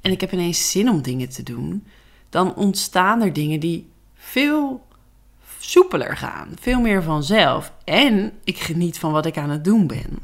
En 0.00 0.10
ik 0.10 0.20
heb 0.20 0.32
ineens 0.32 0.70
zin 0.70 0.90
om 0.90 1.02
dingen 1.02 1.28
te 1.28 1.42
doen. 1.42 1.86
Dan 2.28 2.54
ontstaan 2.54 3.22
er 3.22 3.32
dingen 3.32 3.60
die 3.60 3.90
veel 4.14 4.86
soepeler 5.58 6.16
gaan. 6.16 6.48
Veel 6.60 6.80
meer 6.80 7.02
vanzelf. 7.02 7.72
En 7.84 8.32
ik 8.44 8.58
geniet 8.58 8.98
van 8.98 9.12
wat 9.12 9.26
ik 9.26 9.38
aan 9.38 9.50
het 9.50 9.64
doen 9.64 9.86
ben. 9.86 10.18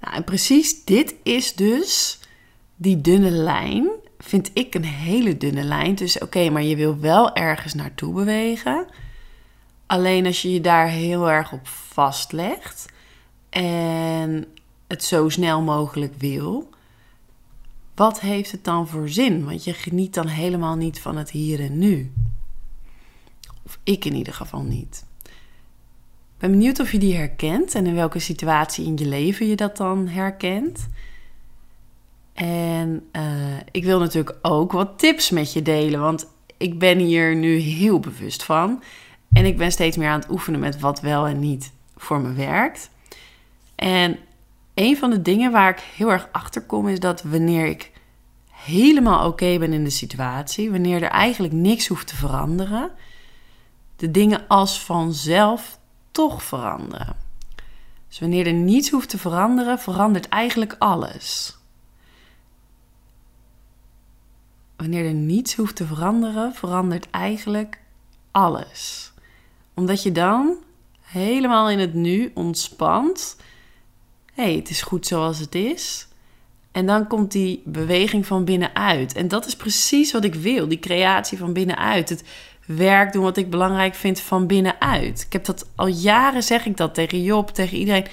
Nou, 0.00 0.14
en 0.14 0.24
precies 0.24 0.84
dit 0.84 1.14
is 1.22 1.54
dus 1.54 2.18
die 2.76 3.00
dunne 3.00 3.30
lijn. 3.30 3.88
Vind 4.18 4.50
ik 4.54 4.74
een 4.74 4.84
hele 4.84 5.36
dunne 5.36 5.62
lijn. 5.62 5.94
Dus 5.94 6.18
oké, 6.18 6.50
maar 6.50 6.62
je 6.62 6.76
wil 6.76 6.98
wel 6.98 7.34
ergens 7.34 7.74
naartoe 7.74 8.14
bewegen. 8.14 8.86
Alleen 9.86 10.26
als 10.26 10.42
je 10.42 10.52
je 10.52 10.60
daar 10.60 10.88
heel 10.88 11.30
erg 11.30 11.52
op 11.52 11.66
vastlegt 11.68 12.92
en 13.50 14.46
het 14.86 15.04
zo 15.04 15.28
snel 15.28 15.62
mogelijk 15.62 16.14
wil, 16.18 16.68
wat 17.94 18.20
heeft 18.20 18.52
het 18.52 18.64
dan 18.64 18.88
voor 18.88 19.08
zin? 19.08 19.44
Want 19.44 19.64
je 19.64 19.72
geniet 19.72 20.14
dan 20.14 20.26
helemaal 20.26 20.76
niet 20.76 21.00
van 21.00 21.16
het 21.16 21.30
hier 21.30 21.60
en 21.60 21.78
nu. 21.78 22.12
Of 23.64 23.78
ik 23.84 24.04
in 24.04 24.14
ieder 24.14 24.34
geval 24.34 24.62
niet. 24.62 25.04
Ik 26.38 26.44
ben 26.44 26.50
benieuwd 26.50 26.80
of 26.80 26.92
je 26.92 26.98
die 26.98 27.16
herkent 27.16 27.74
en 27.74 27.86
in 27.86 27.94
welke 27.94 28.18
situatie 28.18 28.86
in 28.86 28.96
je 28.96 29.06
leven 29.06 29.46
je 29.46 29.56
dat 29.56 29.76
dan 29.76 30.08
herkent. 30.08 30.88
En 32.38 33.08
uh, 33.12 33.56
ik 33.70 33.84
wil 33.84 33.98
natuurlijk 33.98 34.36
ook 34.42 34.72
wat 34.72 34.98
tips 34.98 35.30
met 35.30 35.52
je 35.52 35.62
delen, 35.62 36.00
want 36.00 36.26
ik 36.56 36.78
ben 36.78 36.98
hier 36.98 37.36
nu 37.36 37.56
heel 37.56 38.00
bewust 38.00 38.42
van. 38.42 38.82
En 39.32 39.44
ik 39.44 39.56
ben 39.56 39.72
steeds 39.72 39.96
meer 39.96 40.08
aan 40.08 40.20
het 40.20 40.30
oefenen 40.30 40.60
met 40.60 40.80
wat 40.80 41.00
wel 41.00 41.26
en 41.26 41.38
niet 41.38 41.72
voor 41.96 42.20
me 42.20 42.32
werkt. 42.32 42.90
En 43.74 44.18
een 44.74 44.96
van 44.96 45.10
de 45.10 45.22
dingen 45.22 45.52
waar 45.52 45.70
ik 45.70 45.80
heel 45.96 46.10
erg 46.10 46.28
achter 46.32 46.62
kom 46.62 46.88
is 46.88 47.00
dat 47.00 47.22
wanneer 47.22 47.66
ik 47.66 47.92
helemaal 48.50 49.26
oké 49.26 49.58
ben 49.58 49.72
in 49.72 49.84
de 49.84 49.90
situatie, 49.90 50.70
wanneer 50.70 51.02
er 51.02 51.10
eigenlijk 51.10 51.54
niks 51.54 51.86
hoeft 51.86 52.06
te 52.06 52.16
veranderen, 52.16 52.90
de 53.96 54.10
dingen 54.10 54.44
als 54.48 54.80
vanzelf 54.80 55.78
toch 56.10 56.42
veranderen. 56.42 57.16
Dus 58.08 58.18
wanneer 58.18 58.46
er 58.46 58.52
niets 58.52 58.90
hoeft 58.90 59.08
te 59.08 59.18
veranderen, 59.18 59.78
verandert 59.78 60.28
eigenlijk 60.28 60.76
alles. 60.78 61.57
Wanneer 64.78 65.04
er 65.04 65.14
niets 65.14 65.54
hoeft 65.54 65.76
te 65.76 65.86
veranderen, 65.86 66.54
verandert 66.54 67.10
eigenlijk 67.10 67.80
alles. 68.30 69.12
Omdat 69.74 70.02
je 70.02 70.12
dan 70.12 70.56
helemaal 71.00 71.70
in 71.70 71.78
het 71.78 71.94
nu 71.94 72.30
ontspant 72.34 73.36
hey, 74.42 74.54
het 74.54 74.70
is 74.70 74.82
goed 74.82 75.06
zoals 75.06 75.38
het 75.38 75.54
is. 75.54 76.06
En 76.72 76.86
dan 76.86 77.06
komt 77.06 77.32
die 77.32 77.62
beweging 77.64 78.26
van 78.26 78.44
binnenuit. 78.44 79.14
En 79.14 79.28
dat 79.28 79.46
is 79.46 79.56
precies 79.56 80.12
wat 80.12 80.24
ik 80.24 80.34
wil, 80.34 80.68
die 80.68 80.78
creatie 80.78 81.38
van 81.38 81.52
binnenuit. 81.52 82.08
Het 82.08 82.24
werk 82.66 83.12
doen 83.12 83.22
wat 83.22 83.36
ik 83.36 83.50
belangrijk 83.50 83.94
vind 83.94 84.20
van 84.20 84.46
binnenuit. 84.46 85.22
Ik 85.26 85.32
heb 85.32 85.44
dat 85.44 85.68
al 85.74 85.86
jaren, 85.86 86.42
zeg 86.42 86.66
ik 86.66 86.76
dat 86.76 86.94
tegen 86.94 87.22
Job, 87.22 87.50
tegen 87.50 87.78
iedereen. 87.78 88.06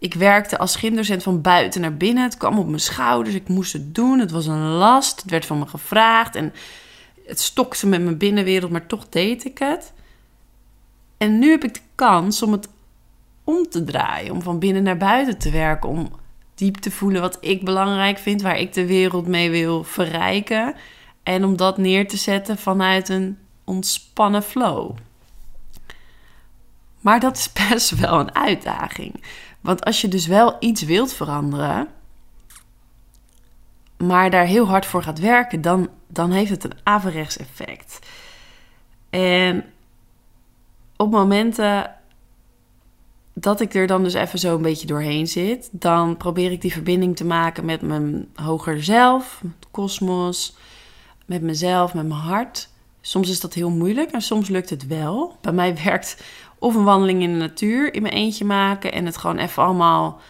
Ik 0.00 0.14
werkte 0.14 0.58
als 0.58 0.76
gymdocent 0.76 1.22
van 1.22 1.40
buiten 1.40 1.80
naar 1.80 1.96
binnen. 1.96 2.22
Het 2.22 2.36
kwam 2.36 2.58
op 2.58 2.66
mijn 2.66 2.80
schouders. 2.80 3.34
Ik 3.34 3.48
moest 3.48 3.72
het 3.72 3.94
doen. 3.94 4.18
Het 4.18 4.30
was 4.30 4.46
een 4.46 4.68
last. 4.68 5.20
Het 5.20 5.30
werd 5.30 5.46
van 5.46 5.58
me 5.58 5.66
gevraagd. 5.66 6.34
En 6.34 6.52
het 7.26 7.40
stokte 7.40 7.86
met 7.86 8.02
mijn 8.02 8.18
binnenwereld, 8.18 8.70
maar 8.70 8.86
toch 8.86 9.08
deed 9.08 9.44
ik 9.44 9.58
het. 9.58 9.92
En 11.16 11.38
nu 11.38 11.50
heb 11.50 11.64
ik 11.64 11.74
de 11.74 11.80
kans 11.94 12.42
om 12.42 12.52
het 12.52 12.68
om 13.44 13.68
te 13.68 13.84
draaien. 13.84 14.32
Om 14.32 14.42
van 14.42 14.58
binnen 14.58 14.82
naar 14.82 14.96
buiten 14.96 15.38
te 15.38 15.50
werken. 15.50 15.88
Om 15.88 16.12
diep 16.54 16.76
te 16.76 16.90
voelen 16.90 17.20
wat 17.20 17.38
ik 17.40 17.64
belangrijk 17.64 18.18
vind. 18.18 18.42
Waar 18.42 18.58
ik 18.58 18.72
de 18.72 18.86
wereld 18.86 19.26
mee 19.26 19.50
wil 19.50 19.84
verrijken. 19.84 20.74
En 21.22 21.44
om 21.44 21.56
dat 21.56 21.78
neer 21.78 22.08
te 22.08 22.16
zetten 22.16 22.58
vanuit 22.58 23.08
een 23.08 23.38
ontspannen 23.64 24.42
flow. 24.42 24.96
Maar 27.00 27.20
dat 27.20 27.36
is 27.36 27.52
best 27.68 27.90
wel 27.90 28.20
een 28.20 28.34
uitdaging. 28.34 29.22
Want 29.60 29.84
als 29.84 30.00
je 30.00 30.08
dus 30.08 30.26
wel 30.26 30.56
iets 30.60 30.82
wilt 30.82 31.12
veranderen, 31.12 31.88
maar 33.96 34.30
daar 34.30 34.46
heel 34.46 34.66
hard 34.66 34.86
voor 34.86 35.02
gaat 35.02 35.18
werken, 35.18 35.60
dan, 35.60 35.88
dan 36.06 36.30
heeft 36.30 36.50
het 36.50 36.64
een 36.64 36.78
averechts 36.82 37.36
effect. 37.36 37.98
En 39.10 39.64
op 40.96 41.10
momenten 41.10 41.94
dat 43.34 43.60
ik 43.60 43.74
er 43.74 43.86
dan 43.86 44.02
dus 44.02 44.14
even 44.14 44.38
zo 44.38 44.54
een 44.54 44.62
beetje 44.62 44.86
doorheen 44.86 45.26
zit, 45.26 45.68
dan 45.72 46.16
probeer 46.16 46.52
ik 46.52 46.60
die 46.60 46.72
verbinding 46.72 47.16
te 47.16 47.24
maken 47.24 47.64
met 47.64 47.82
mijn 47.82 48.28
hoger 48.34 48.84
zelf, 48.84 49.40
met 49.42 49.66
kosmos, 49.70 50.56
met 51.26 51.42
mezelf, 51.42 51.94
met 51.94 52.06
mijn 52.06 52.20
hart. 52.20 52.68
Soms 53.00 53.28
is 53.28 53.40
dat 53.40 53.54
heel 53.54 53.70
moeilijk 53.70 54.10
en 54.10 54.22
soms 54.22 54.48
lukt 54.48 54.70
het 54.70 54.86
wel. 54.86 55.36
Bij 55.40 55.52
mij 55.52 55.74
werkt 55.84 56.22
of 56.60 56.74
een 56.74 56.84
wandeling 56.84 57.22
in 57.22 57.32
de 57.32 57.38
natuur 57.38 57.94
in 57.94 58.02
mijn 58.02 58.14
eentje 58.14 58.44
maken 58.44 58.92
en 58.92 59.06
het 59.06 59.16
gewoon 59.16 59.38
even 59.38 59.62
allemaal, 59.62 60.20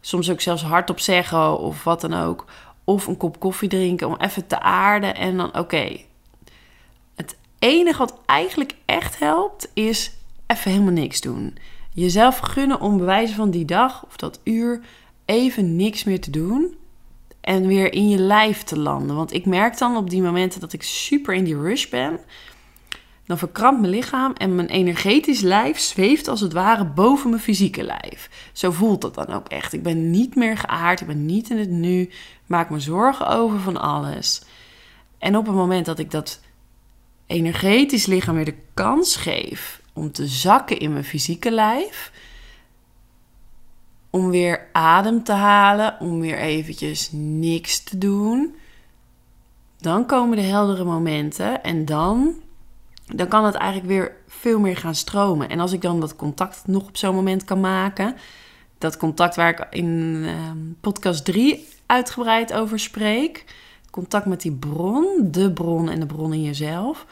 soms 0.00 0.30
ook 0.30 0.40
zelfs 0.40 0.62
hardop 0.62 1.00
zeggen 1.00 1.58
of 1.58 1.84
wat 1.84 2.00
dan 2.00 2.14
ook. 2.14 2.44
Of 2.84 3.06
een 3.06 3.16
kop 3.16 3.40
koffie 3.40 3.68
drinken 3.68 4.06
om 4.06 4.16
even 4.16 4.46
te 4.46 4.60
aarden 4.60 5.14
en 5.14 5.36
dan 5.36 5.58
oké. 5.58 5.96
Het 7.14 7.36
enige 7.58 7.98
wat 7.98 8.18
eigenlijk 8.26 8.74
echt 8.84 9.18
helpt 9.18 9.70
is 9.74 10.12
even 10.46 10.70
helemaal 10.70 10.92
niks 10.92 11.20
doen 11.20 11.56
jezelf 11.92 12.38
gunnen 12.38 12.80
om 12.80 12.98
bewijzen 12.98 13.36
van 13.36 13.50
die 13.50 13.64
dag 13.64 14.04
of 14.06 14.16
dat 14.16 14.40
uur 14.44 14.80
even 15.24 15.76
niks 15.76 16.04
meer 16.04 16.20
te 16.20 16.30
doen 16.30 16.76
en 17.40 17.66
weer 17.66 17.92
in 17.92 18.08
je 18.08 18.18
lijf 18.18 18.62
te 18.62 18.78
landen. 18.78 19.16
Want 19.16 19.32
ik 19.32 19.46
merk 19.46 19.78
dan 19.78 19.96
op 19.96 20.10
die 20.10 20.22
momenten 20.22 20.60
dat 20.60 20.72
ik 20.72 20.82
super 20.82 21.34
in 21.34 21.44
die 21.44 21.60
rush 21.60 21.88
ben. 21.88 22.20
Dan 23.30 23.38
verkrampt 23.38 23.80
mijn 23.80 23.92
lichaam 23.92 24.32
en 24.32 24.54
mijn 24.54 24.68
energetisch 24.68 25.40
lijf 25.40 25.78
zweeft 25.78 26.28
als 26.28 26.40
het 26.40 26.52
ware 26.52 26.84
boven 26.84 27.30
mijn 27.30 27.42
fysieke 27.42 27.82
lijf. 27.82 28.50
Zo 28.52 28.70
voelt 28.70 29.00
dat 29.00 29.14
dan 29.14 29.26
ook 29.26 29.48
echt. 29.48 29.72
Ik 29.72 29.82
ben 29.82 30.10
niet 30.10 30.34
meer 30.34 30.56
geaard, 30.56 31.00
ik 31.00 31.06
ben 31.06 31.26
niet 31.26 31.50
in 31.50 31.58
het 31.58 31.70
nu, 31.70 32.10
maak 32.46 32.70
me 32.70 32.80
zorgen 32.80 33.28
over 33.28 33.60
van 33.60 33.76
alles. 33.76 34.42
En 35.18 35.36
op 35.36 35.46
het 35.46 35.54
moment 35.54 35.86
dat 35.86 35.98
ik 35.98 36.10
dat 36.10 36.40
energetisch 37.26 38.06
lichaam 38.06 38.34
weer 38.34 38.44
de 38.44 38.62
kans 38.74 39.16
geef 39.16 39.80
om 39.92 40.12
te 40.12 40.26
zakken 40.26 40.78
in 40.78 40.92
mijn 40.92 41.04
fysieke 41.04 41.50
lijf. 41.50 42.12
Om 44.10 44.30
weer 44.30 44.68
adem 44.72 45.22
te 45.22 45.32
halen, 45.32 45.96
om 46.00 46.20
weer 46.20 46.38
eventjes 46.38 47.08
niks 47.12 47.82
te 47.82 47.98
doen. 47.98 48.54
Dan 49.78 50.06
komen 50.06 50.36
de 50.36 50.42
heldere 50.42 50.84
momenten 50.84 51.62
en 51.62 51.84
dan, 51.84 52.34
dan 53.14 53.28
kan 53.28 53.44
het 53.44 53.54
eigenlijk 53.54 53.90
weer 53.90 54.16
veel 54.26 54.58
meer 54.60 54.76
gaan 54.76 54.94
stromen. 54.94 55.48
En 55.48 55.60
als 55.60 55.72
ik 55.72 55.82
dan 55.82 56.00
dat 56.00 56.16
contact 56.16 56.66
nog 56.66 56.88
op 56.88 56.96
zo'n 56.96 57.14
moment 57.14 57.44
kan 57.44 57.60
maken, 57.60 58.16
dat 58.78 58.96
contact 58.96 59.36
waar 59.36 59.48
ik 59.48 59.66
in 59.70 59.86
uh, 59.86 60.32
podcast 60.80 61.24
3 61.24 61.68
uitgebreid 61.86 62.52
over 62.52 62.78
spreek, 62.78 63.44
contact 63.90 64.26
met 64.26 64.40
die 64.40 64.52
bron, 64.52 65.28
de 65.30 65.52
bron 65.52 65.88
en 65.88 66.00
de 66.00 66.06
bron 66.06 66.32
in 66.32 66.42
jezelf 66.42 67.06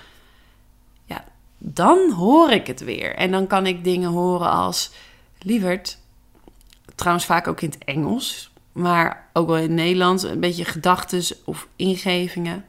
dan 1.59 2.13
hoor 2.13 2.51
ik 2.51 2.67
het 2.67 2.81
weer. 2.81 3.15
En 3.15 3.31
dan 3.31 3.47
kan 3.47 3.67
ik 3.67 3.85
dingen 3.85 4.11
horen 4.11 4.51
als: 4.51 4.91
Lieverd, 5.39 5.99
trouwens 6.95 7.27
vaak 7.27 7.49
ook 7.49 7.61
in 7.61 7.71
het 7.71 7.85
Engels, 7.85 8.51
maar 8.73 9.29
ook 9.33 9.47
wel 9.47 9.57
in 9.57 9.63
het 9.63 9.71
Nederlands, 9.71 10.23
een 10.23 10.41
beetje 10.41 10.65
gedachten 10.65 11.37
of 11.45 11.69
ingevingen. 11.77 12.65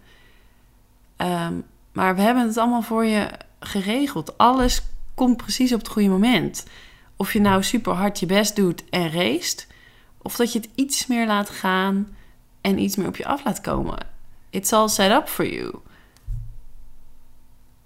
Ehm, 1.16 1.54
maar 2.00 2.16
we 2.16 2.22
hebben 2.22 2.48
het 2.48 2.58
allemaal 2.58 2.82
voor 2.82 3.06
je 3.06 3.28
geregeld. 3.60 4.38
Alles 4.38 4.82
komt 5.14 5.38
precies 5.38 5.74
op 5.74 5.80
het 5.80 5.88
goede 5.88 6.10
moment. 6.10 6.66
Of 7.16 7.34
je 7.34 7.42
nou 7.42 7.64
super 7.64 7.94
hard 7.94 8.20
je 8.20 8.26
best 8.26 8.56
doet 8.56 8.90
en 8.90 9.12
race, 9.12 9.58
of 10.22 10.36
dat 10.36 10.54
je 10.54 10.60
het 10.60 10.70
iets 10.76 11.08
meer 11.08 11.28
laat 11.28 11.50
gaan 11.50 12.16
en 12.62 12.80
iets 12.80 12.96
meer 12.96 13.08
op 13.08 13.16
je 13.16 13.26
af 13.26 13.44
laat 13.44 13.62
komen. 13.62 13.98
It's 14.50 14.74
all 14.74 14.88
set 14.88 15.12
up 15.12 15.28
for 15.28 15.48
you. 15.48 15.76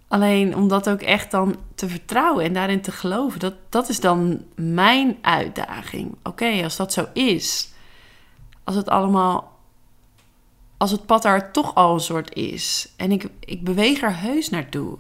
Alleen 0.08 0.56
om 0.56 0.68
dat 0.68 0.90
ook 0.90 1.02
echt 1.02 1.32
dan 1.32 1.56
te 1.76 1.88
vertrouwen 1.88 2.46
en 2.46 2.54
daarin 2.54 2.82
te 2.82 2.92
geloven, 2.92 3.40
dat, 3.40 3.56
dat 3.70 3.90
is 3.90 4.00
dan 4.00 4.44
mijn 4.56 5.18
uitdaging. 5.22 6.16
Oké, 6.24 6.64
als 6.64 6.76
dat 6.76 6.94
zo 6.94 7.08
is, 7.14 7.70
als 8.64 8.76
het 8.76 8.90
allemaal, 8.90 9.53
als 10.84 10.92
het 10.92 11.06
pad 11.06 11.22
daar 11.22 11.52
toch 11.52 11.76
al 11.76 11.94
een 11.94 12.00
soort 12.00 12.36
is 12.36 12.94
en 12.96 13.12
ik, 13.12 13.28
ik 13.40 13.64
beweeg 13.64 14.02
er 14.02 14.18
heus 14.18 14.50
naartoe. 14.50 14.98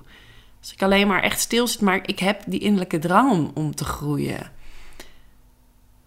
Als 0.59 0.73
ik 0.73 0.81
alleen 0.81 1.07
maar 1.07 1.21
echt 1.21 1.39
stil 1.39 1.67
zit, 1.67 1.81
maar 1.81 2.07
ik 2.07 2.19
heb 2.19 2.43
die 2.45 2.59
innerlijke 2.59 2.99
drang 2.99 3.31
om, 3.31 3.51
om 3.53 3.75
te 3.75 3.85
groeien. 3.85 4.51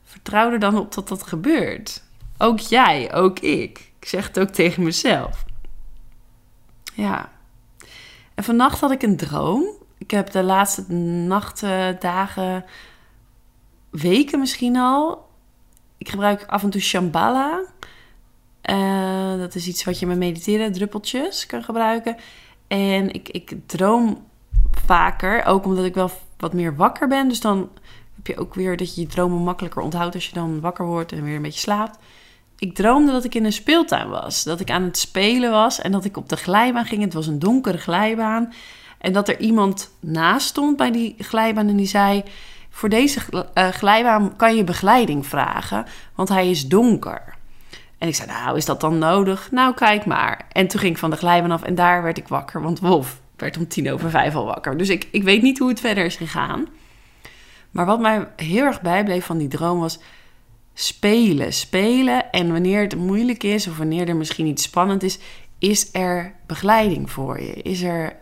Vertrouw 0.04 0.52
er 0.52 0.58
dan 0.58 0.78
op 0.78 0.94
dat 0.94 1.08
dat 1.08 1.22
gebeurt. 1.22 2.02
Ook 2.38 2.58
jij, 2.58 3.14
ook 3.14 3.38
ik. 3.38 3.92
Ik 4.00 4.08
zeg 4.08 4.26
het 4.26 4.38
ook 4.38 4.48
tegen 4.48 4.82
mezelf. 4.82 5.44
Ja. 6.94 7.32
En 8.34 8.44
vannacht 8.44 8.80
had 8.80 8.90
ik 8.90 9.02
een 9.02 9.16
droom. 9.16 9.64
Ik 9.98 10.10
heb 10.10 10.30
de 10.30 10.42
laatste 10.42 10.92
nachten, 10.92 11.96
dagen, 12.00 12.64
weken 13.90 14.38
misschien 14.38 14.76
al. 14.76 15.28
Ik 15.98 16.08
gebruik 16.08 16.44
af 16.46 16.62
en 16.62 16.70
toe 16.70 16.80
Shambhala. 16.80 17.74
Uh, 18.70 19.38
dat 19.38 19.54
is 19.54 19.66
iets 19.66 19.84
wat 19.84 19.98
je 19.98 20.06
met 20.06 20.18
mediteren, 20.18 20.72
druppeltjes 20.72 21.46
kan 21.46 21.62
gebruiken. 21.62 22.16
En 22.66 23.12
ik, 23.12 23.28
ik 23.28 23.56
droom 23.66 24.24
vaker, 24.86 25.44
ook 25.44 25.64
omdat 25.64 25.84
ik 25.84 25.94
wel 25.94 26.10
wat 26.36 26.52
meer 26.52 26.76
wakker 26.76 27.08
ben. 27.08 27.28
Dus 27.28 27.40
dan 27.40 27.68
heb 28.16 28.26
je 28.26 28.36
ook 28.36 28.54
weer 28.54 28.76
dat 28.76 28.94
je 28.94 29.00
je 29.00 29.06
dromen 29.06 29.42
makkelijker 29.42 29.82
onthoudt 29.82 30.14
als 30.14 30.26
je 30.26 30.34
dan 30.34 30.60
wakker 30.60 30.86
wordt 30.86 31.12
en 31.12 31.22
weer 31.22 31.36
een 31.36 31.42
beetje 31.42 31.60
slaapt. 31.60 31.98
Ik 32.58 32.74
droomde 32.74 33.12
dat 33.12 33.24
ik 33.24 33.34
in 33.34 33.44
een 33.44 33.52
speeltuin 33.52 34.08
was. 34.08 34.44
Dat 34.44 34.60
ik 34.60 34.70
aan 34.70 34.82
het 34.82 34.98
spelen 34.98 35.50
was 35.50 35.80
en 35.80 35.92
dat 35.92 36.04
ik 36.04 36.16
op 36.16 36.28
de 36.28 36.36
glijbaan 36.36 36.84
ging. 36.84 37.02
Het 37.02 37.14
was 37.14 37.26
een 37.26 37.38
donkere 37.38 37.78
glijbaan. 37.78 38.52
En 38.98 39.12
dat 39.12 39.28
er 39.28 39.40
iemand 39.40 39.90
naast 40.00 40.46
stond 40.46 40.76
bij 40.76 40.90
die 40.90 41.14
glijbaan 41.18 41.68
en 41.68 41.76
die 41.76 41.86
zei: 41.86 42.22
Voor 42.70 42.88
deze 42.88 43.20
uh, 43.32 43.68
glijbaan 43.68 44.36
kan 44.36 44.56
je 44.56 44.64
begeleiding 44.64 45.26
vragen, 45.26 45.86
want 46.14 46.28
hij 46.28 46.50
is 46.50 46.68
donker. 46.68 47.35
En 47.98 48.08
ik 48.08 48.14
zei: 48.14 48.30
Nou, 48.30 48.56
is 48.56 48.64
dat 48.64 48.80
dan 48.80 48.98
nodig? 48.98 49.50
Nou, 49.50 49.74
kijk 49.74 50.06
maar. 50.06 50.46
En 50.52 50.66
toen 50.66 50.80
ging 50.80 50.92
ik 50.92 50.98
van 50.98 51.10
de 51.10 51.16
glijbaan 51.16 51.50
af 51.50 51.62
en 51.62 51.74
daar 51.74 52.02
werd 52.02 52.18
ik 52.18 52.28
wakker, 52.28 52.62
want 52.62 52.80
Wolf 52.80 53.20
werd 53.36 53.56
om 53.56 53.68
tien 53.68 53.92
over 53.92 54.10
vijf 54.10 54.34
al 54.34 54.44
wakker. 54.44 54.76
Dus 54.76 54.88
ik, 54.88 55.08
ik 55.10 55.22
weet 55.22 55.42
niet 55.42 55.58
hoe 55.58 55.68
het 55.68 55.80
verder 55.80 56.04
is 56.04 56.16
gegaan. 56.16 56.68
Maar 57.70 57.86
wat 57.86 58.00
mij 58.00 58.28
heel 58.36 58.64
erg 58.64 58.80
bijbleef 58.80 59.24
van 59.24 59.38
die 59.38 59.48
droom 59.48 59.78
was 59.78 59.98
spelen. 60.74 61.52
Spelen 61.52 62.30
en 62.30 62.52
wanneer 62.52 62.80
het 62.80 62.96
moeilijk 62.96 63.42
is 63.42 63.66
of 63.66 63.76
wanneer 63.76 64.08
er 64.08 64.16
misschien 64.16 64.46
iets 64.46 64.62
spannend 64.62 65.02
is, 65.02 65.18
is 65.58 65.88
er 65.92 66.34
begeleiding 66.46 67.10
voor 67.10 67.40
je? 67.40 67.52
Is 67.52 67.82
er, 67.82 68.16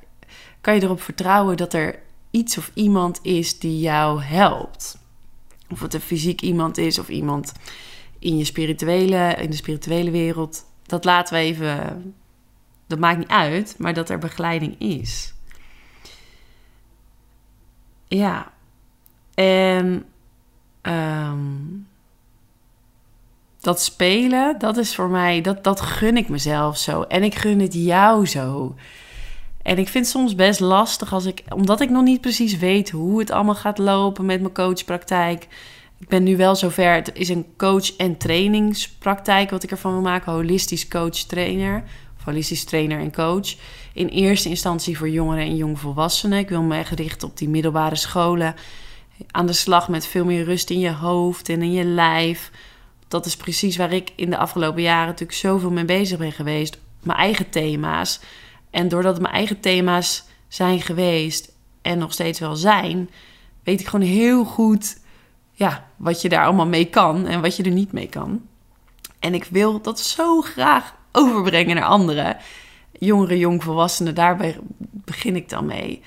kan 0.61 0.75
je 0.75 0.83
erop 0.83 1.03
vertrouwen 1.03 1.57
dat 1.57 1.73
er 1.73 1.99
iets 2.31 2.59
of 2.59 2.71
iemand 2.75 3.19
is 3.23 3.59
die 3.59 3.81
jou 3.81 4.23
helpt? 4.23 4.99
Of 5.71 5.81
het 5.81 5.95
een 5.95 6.01
fysiek 6.01 6.41
iemand 6.41 6.79
is 6.79 6.99
of 6.99 7.09
iemand 7.09 7.53
in 8.25 8.37
je 8.37 8.45
spirituele, 8.45 9.35
in 9.39 9.51
de 9.51 9.57
spirituele 9.57 10.11
wereld. 10.11 10.65
Dat 10.87 11.05
laten 11.05 11.35
we 11.35 11.41
even. 11.41 12.15
Dat 12.87 12.99
maakt 12.99 13.19
niet 13.19 13.29
uit, 13.29 13.75
maar 13.79 13.95
dat 13.95 14.09
er 14.09 14.19
begeleiding 14.19 14.81
is. 14.81 15.35
Ja. 18.09 18.53
En 19.35 20.05
um, 20.83 21.87
dat 23.61 23.83
spelen, 23.83 24.59
dat 24.59 24.77
is 24.77 24.95
voor 24.95 25.09
mij, 25.09 25.41
dat, 25.41 25.65
dat 25.65 25.81
gun 25.81 26.17
ik 26.17 26.29
mezelf 26.29 26.79
zo. 26.79 27.03
En 27.03 27.23
ik 27.23 27.35
gun 27.35 27.61
het 27.61 27.75
jou 27.75 28.27
zo. 28.27 28.75
En 29.63 29.79
ik 29.79 29.89
vind 29.89 30.05
het 30.05 30.15
soms 30.15 30.35
best 30.35 30.61
lastig 30.61 31.13
als 31.13 31.25
ik, 31.25 31.43
omdat 31.49 31.81
ik 31.81 31.91
nog 31.91 32.03
niet 32.03 32.21
precies 32.21 32.57
weet 32.57 32.91
hoe 32.91 33.19
het 33.19 33.31
allemaal 33.31 33.55
gaat 33.55 33.79
lopen 33.79 34.25
met 34.25 34.41
mijn 34.41 34.55
coachpraktijk. 34.55 35.47
Ik 36.05 36.11
ben 36.11 36.23
nu 36.23 36.37
wel 36.37 36.57
zover. 36.57 36.93
Het 36.93 37.11
is 37.15 37.29
een 37.29 37.47
coach- 37.57 37.97
en 37.97 38.17
trainingspraktijk 38.17 39.51
wat 39.51 39.63
ik 39.63 39.71
ervan 39.71 39.93
wil 39.93 40.01
maken. 40.01 40.33
Holistisch 40.33 40.89
coach-trainer. 40.89 41.85
Of 42.19 42.25
holistisch 42.25 42.65
trainer 42.65 42.99
en 42.99 43.13
coach. 43.13 43.55
In 43.93 44.09
eerste 44.09 44.49
instantie 44.49 44.99
voor 44.99 45.09
jongeren 45.09 45.45
en 45.45 45.57
jongvolwassenen. 45.57 46.39
Ik 46.39 46.49
wil 46.49 46.63
me 46.63 46.83
richten 46.95 47.29
op 47.29 47.37
die 47.37 47.49
middelbare 47.49 47.97
scholen. 47.97 48.55
Aan 49.31 49.47
de 49.47 49.53
slag 49.53 49.89
met 49.89 50.07
veel 50.07 50.25
meer 50.25 50.45
rust 50.45 50.71
in 50.71 50.79
je 50.79 50.93
hoofd 50.93 51.49
en 51.49 51.63
in 51.63 51.73
je 51.73 51.85
lijf 51.85 52.51
dat 53.09 53.27
is 53.27 53.37
precies 53.37 53.77
waar 53.77 53.93
ik 53.93 54.13
in 54.17 54.31
de 54.31 54.37
afgelopen 54.37 54.83
jaren 54.83 55.07
natuurlijk 55.07 55.39
zoveel 55.39 55.71
mee 55.71 55.85
bezig 55.85 56.19
ben 56.19 56.33
geweest. 56.33 56.79
Mijn 57.03 57.19
eigen 57.19 57.51
thema's. 57.51 58.21
En 58.71 58.89
doordat 58.89 59.13
het 59.13 59.23
mijn 59.23 59.35
eigen 59.35 59.61
thema's 59.61 60.25
zijn 60.49 60.81
geweest 60.81 61.53
en 61.83 61.99
nog 61.99 62.13
steeds 62.13 62.39
wel 62.39 62.57
zijn, 62.57 63.11
weet 63.63 63.81
ik 63.81 63.87
gewoon 63.87 64.07
heel 64.07 64.45
goed 64.45 65.03
ja, 65.55 65.89
wat 65.97 66.23
je 66.23 66.29
daar 66.29 66.45
allemaal 66.45 66.67
mee 66.67 66.85
kan 66.85 67.27
en 67.27 67.41
wat 67.41 67.57
je 67.57 67.63
er 67.63 67.71
niet 67.71 67.93
mee 67.93 68.09
kan. 68.09 68.43
En 69.19 69.35
ik 69.35 69.45
wil 69.45 69.81
dat 69.81 70.01
zo 70.01 70.41
graag 70.41 70.95
overbrengen 71.13 71.77
naar 71.77 71.85
anderen. 71.85 72.37
Jongeren, 72.99 73.39
jongvolwassenen, 73.39 74.15
daarbij 74.15 74.59
begin 74.79 75.37
ik 75.37 75.49
dan 75.49 75.67
mee. 75.67 76.03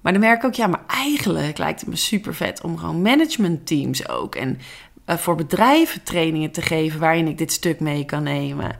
Maar 0.00 0.12
dan 0.12 0.20
merk 0.20 0.38
ik 0.38 0.44
ook, 0.44 0.54
ja, 0.54 0.66
maar 0.66 0.84
eigenlijk 0.86 1.58
lijkt 1.58 1.80
het 1.80 1.88
me 1.88 1.96
super 1.96 2.34
vet 2.34 2.62
om 2.62 2.78
gewoon 2.78 3.02
managementteams 3.02 4.08
ook. 4.08 4.34
En 4.34 4.58
uh, 5.06 5.16
voor 5.16 5.34
bedrijven 5.34 6.02
trainingen 6.02 6.50
te 6.50 6.62
geven 6.62 7.00
waarin 7.00 7.26
ik 7.26 7.38
dit 7.38 7.52
stuk 7.52 7.80
mee 7.80 8.04
kan 8.04 8.22
nemen. 8.22 8.78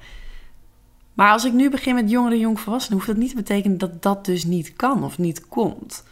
Maar 1.14 1.32
als 1.32 1.44
ik 1.44 1.52
nu 1.52 1.70
begin 1.70 1.94
met 1.94 2.10
jongeren, 2.10 2.38
jongvolwassenen, 2.38 2.96
hoeft 2.98 3.10
dat 3.10 3.20
niet 3.20 3.30
te 3.30 3.36
betekenen 3.36 3.78
dat 3.78 4.02
dat 4.02 4.24
dus 4.24 4.44
niet 4.44 4.72
kan 4.76 5.04
of 5.04 5.18
niet 5.18 5.48
komt. 5.48 6.04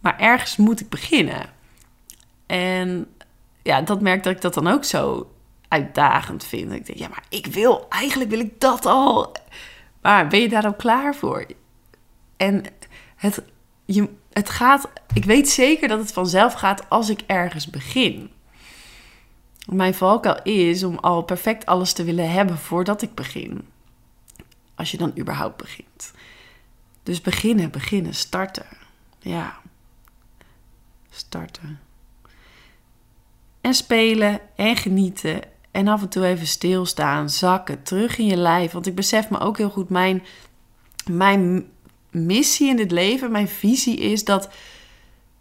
Maar 0.00 0.18
ergens 0.18 0.56
moet 0.56 0.80
ik 0.80 0.88
beginnen. 0.88 1.46
En 2.46 3.06
ja, 3.66 3.80
dat 3.80 4.00
merk 4.00 4.22
dat 4.22 4.32
ik 4.32 4.40
dat 4.40 4.54
dan 4.54 4.66
ook 4.66 4.84
zo 4.84 5.30
uitdagend 5.68 6.44
vind. 6.44 6.72
Ik 6.72 6.86
denk, 6.86 6.98
ja, 6.98 7.08
maar 7.08 7.24
ik 7.28 7.46
wil, 7.46 7.88
eigenlijk 7.88 8.30
wil 8.30 8.40
ik 8.40 8.60
dat 8.60 8.86
al. 8.86 9.36
Maar 10.02 10.26
ben 10.26 10.40
je 10.40 10.48
daar 10.48 10.64
al 10.64 10.74
klaar 10.74 11.14
voor? 11.14 11.46
En 12.36 12.64
het, 13.16 13.42
je, 13.84 14.08
het 14.32 14.50
gaat, 14.50 14.88
ik 15.12 15.24
weet 15.24 15.48
zeker 15.48 15.88
dat 15.88 15.98
het 15.98 16.12
vanzelf 16.12 16.52
gaat 16.52 16.90
als 16.90 17.08
ik 17.08 17.20
ergens 17.26 17.70
begin. 17.70 18.30
Mijn 19.66 19.94
valkuil 19.94 20.42
is 20.42 20.84
om 20.84 20.98
al 20.98 21.22
perfect 21.22 21.66
alles 21.66 21.92
te 21.92 22.04
willen 22.04 22.30
hebben 22.30 22.58
voordat 22.58 23.02
ik 23.02 23.14
begin. 23.14 23.68
Als 24.74 24.90
je 24.90 24.96
dan 24.96 25.18
überhaupt 25.18 25.56
begint. 25.56 26.12
Dus 27.02 27.20
beginnen, 27.20 27.70
beginnen, 27.70 28.14
starten. 28.14 28.66
Ja. 29.18 29.58
Starten. 31.10 31.85
En 33.66 33.74
spelen 33.74 34.40
en 34.56 34.76
genieten. 34.76 35.40
En 35.70 35.88
af 35.88 36.02
en 36.02 36.08
toe 36.08 36.24
even 36.24 36.46
stilstaan, 36.46 37.30
zakken, 37.30 37.82
terug 37.82 38.18
in 38.18 38.26
je 38.26 38.36
lijf. 38.36 38.72
Want 38.72 38.86
ik 38.86 38.94
besef 38.94 39.30
me 39.30 39.38
ook 39.38 39.58
heel 39.58 39.70
goed, 39.70 39.88
mijn, 39.88 40.22
mijn 41.10 41.66
missie 42.10 42.68
in 42.68 42.76
dit 42.76 42.90
leven, 42.90 43.30
mijn 43.30 43.48
visie 43.48 43.96
is 43.96 44.24
dat 44.24 44.48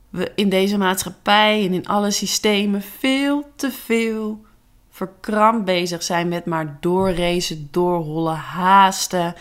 we 0.09 0.31
in 0.35 0.49
deze 0.49 0.77
maatschappij 0.77 1.65
en 1.65 1.73
in 1.73 1.87
alle 1.87 2.11
systemen 2.11 2.81
veel 2.81 3.51
te 3.55 3.71
veel 3.71 4.41
verkrampt 4.89 5.65
bezig 5.65 6.03
zijn 6.03 6.27
met 6.27 6.45
maar 6.45 6.77
doorracen, 6.79 7.67
doorrollen, 7.71 8.35
haasten. 8.35 9.35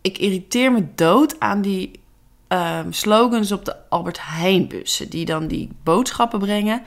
Ik 0.00 0.18
irriteer 0.18 0.72
me 0.72 0.86
dood 0.94 1.40
aan 1.40 1.62
die 1.62 2.00
um, 2.48 2.92
slogans 2.92 3.52
op 3.52 3.64
de 3.64 3.88
Albert 3.88 4.18
Heijn 4.20 4.68
bussen, 4.68 5.10
die 5.10 5.24
dan 5.24 5.46
die 5.46 5.68
boodschappen 5.82 6.38
brengen. 6.38 6.82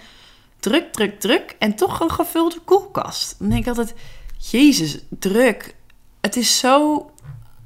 Druk, 0.60 0.92
druk, 0.92 1.20
druk 1.20 1.56
en 1.60 1.76
toch 1.76 2.00
een 2.00 2.12
gevulde 2.12 2.60
koelkast. 2.60 3.36
Dan 3.40 3.50
denk 3.50 3.62
ik 3.62 3.68
altijd, 3.68 3.96
Jezus, 4.38 5.00
druk. 5.10 5.76
Het 6.22 6.36
is 6.36 6.60
zo 6.60 7.06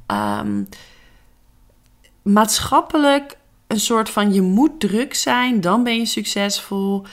um, 0.07 0.67
maatschappelijk 2.21 3.37
een 3.67 3.79
soort 3.79 4.09
van 4.09 4.33
je 4.33 4.41
moet 4.41 4.79
druk 4.79 5.13
zijn, 5.13 5.61
dan 5.61 5.83
ben 5.83 5.97
je 5.97 6.05
succesvol. 6.05 7.03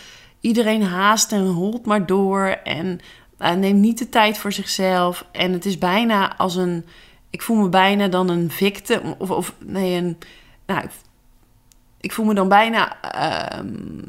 Iedereen 0.40 0.82
haast 0.82 1.32
en 1.32 1.46
holt 1.46 1.86
maar 1.86 2.06
door 2.06 2.46
en 2.64 3.00
uh, 3.38 3.52
neemt 3.52 3.80
niet 3.80 3.98
de 3.98 4.08
tijd 4.08 4.38
voor 4.38 4.52
zichzelf. 4.52 5.24
En 5.32 5.52
het 5.52 5.66
is 5.66 5.78
bijna 5.78 6.36
als 6.36 6.56
een, 6.56 6.84
ik 7.30 7.42
voel 7.42 7.56
me 7.56 7.68
bijna 7.68 8.08
dan 8.08 8.28
een 8.28 8.50
victim 8.50 9.14
of, 9.18 9.30
of 9.30 9.54
nee, 9.58 9.96
een, 9.96 10.18
nou, 10.66 10.88
ik 12.00 12.12
voel 12.12 12.26
me 12.26 12.34
dan 12.34 12.48
bijna 12.48 13.00
ehm, 13.00 13.66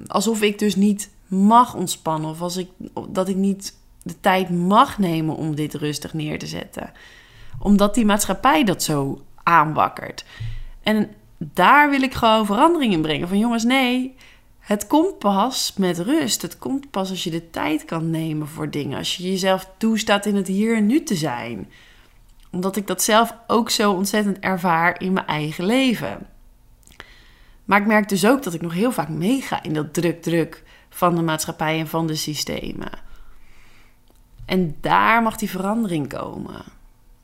alsof 0.08 0.42
ik 0.42 0.60
dus 0.60 0.76
niet 0.76 1.10
mag 1.32 1.76
ontspannen. 1.76 2.30
Of 2.30 2.42
als 2.42 2.58
ik, 2.58 2.70
dat 3.10 3.28
ik 3.28 3.36
niet 3.36 3.78
de 4.04 4.20
tijd 4.20 4.50
mag 4.50 4.98
nemen 4.98 5.36
om 5.36 5.56
dit 5.56 5.74
rustig 5.74 6.14
neer 6.14 6.40
te 6.40 6.48
zetten. 6.48 6.92
Omdat 7.60 7.94
die 7.94 8.06
maatschappij 8.06 8.64
dat 8.64 8.84
zo 8.84 9.22
aanwakkert. 9.44 10.26
En 10.84 11.10
daar 11.38 11.90
wil 11.90 12.02
ik 12.02 12.14
gewoon 12.14 12.46
verandering 12.46 12.94
in 12.94 13.02
brengen. 13.02 13.28
Van 13.28 13.38
jongens, 13.38 13.64
nee, 13.64 14.16
het 14.60 14.88
komt 14.88 15.20
pas 15.20 15.74
met 15.78 16.00
rust. 16.00 16.42
Het 16.42 16.58
komt 16.58 16.92
pas 16.92 17.10
als 17.10 17.24
je 17.24 17.30
de 17.30 17.50
tijd 17.50 17.86
kan 17.86 18.10
nemen 18.10 18.48
voor 18.48 18.70
dingen. 18.70 18.98
Als 18.98 19.16
je 19.16 19.30
jezelf 19.30 19.70
toestaat 19.78 20.26
in 20.26 20.36
het 20.36 20.48
hier 20.48 20.76
en 20.76 20.86
nu 20.86 21.04
te 21.04 21.16
zijn. 21.16 21.72
Omdat 22.52 22.76
ik 22.76 22.88
dat 22.88 23.04
zelf 23.04 23.36
ook 23.48 23.70
zo 23.70 23.92
ontzettend 23.92 24.40
ervaar 24.40 25.02
in 25.02 25.14
mijn 25.14 25.28
eigen 25.28 25.66
leven. 25.66 26.28
Maar 27.66 27.80
ik 27.80 27.88
merk 27.88 28.10
dus 28.10 28.26
ook 28.26 28.44
dat 28.44 28.54
ik 28.54 28.62
nog 28.62 28.74
heel 28.74 28.92
vaak 28.92 29.10
meega 29.10 29.64
in 29.64 29.74
dat 29.74 29.94
druk-druk 29.94 30.64
van 30.94 31.16
de 31.16 31.22
maatschappij 31.22 31.80
en 31.80 31.88
van 31.88 32.08
de 32.08 32.16
systemen. 32.16 32.92
En 34.46 34.78
daar 34.82 35.22
mag 35.22 35.36
die 35.36 35.50
verandering 35.50 36.08
komen. 36.08 36.64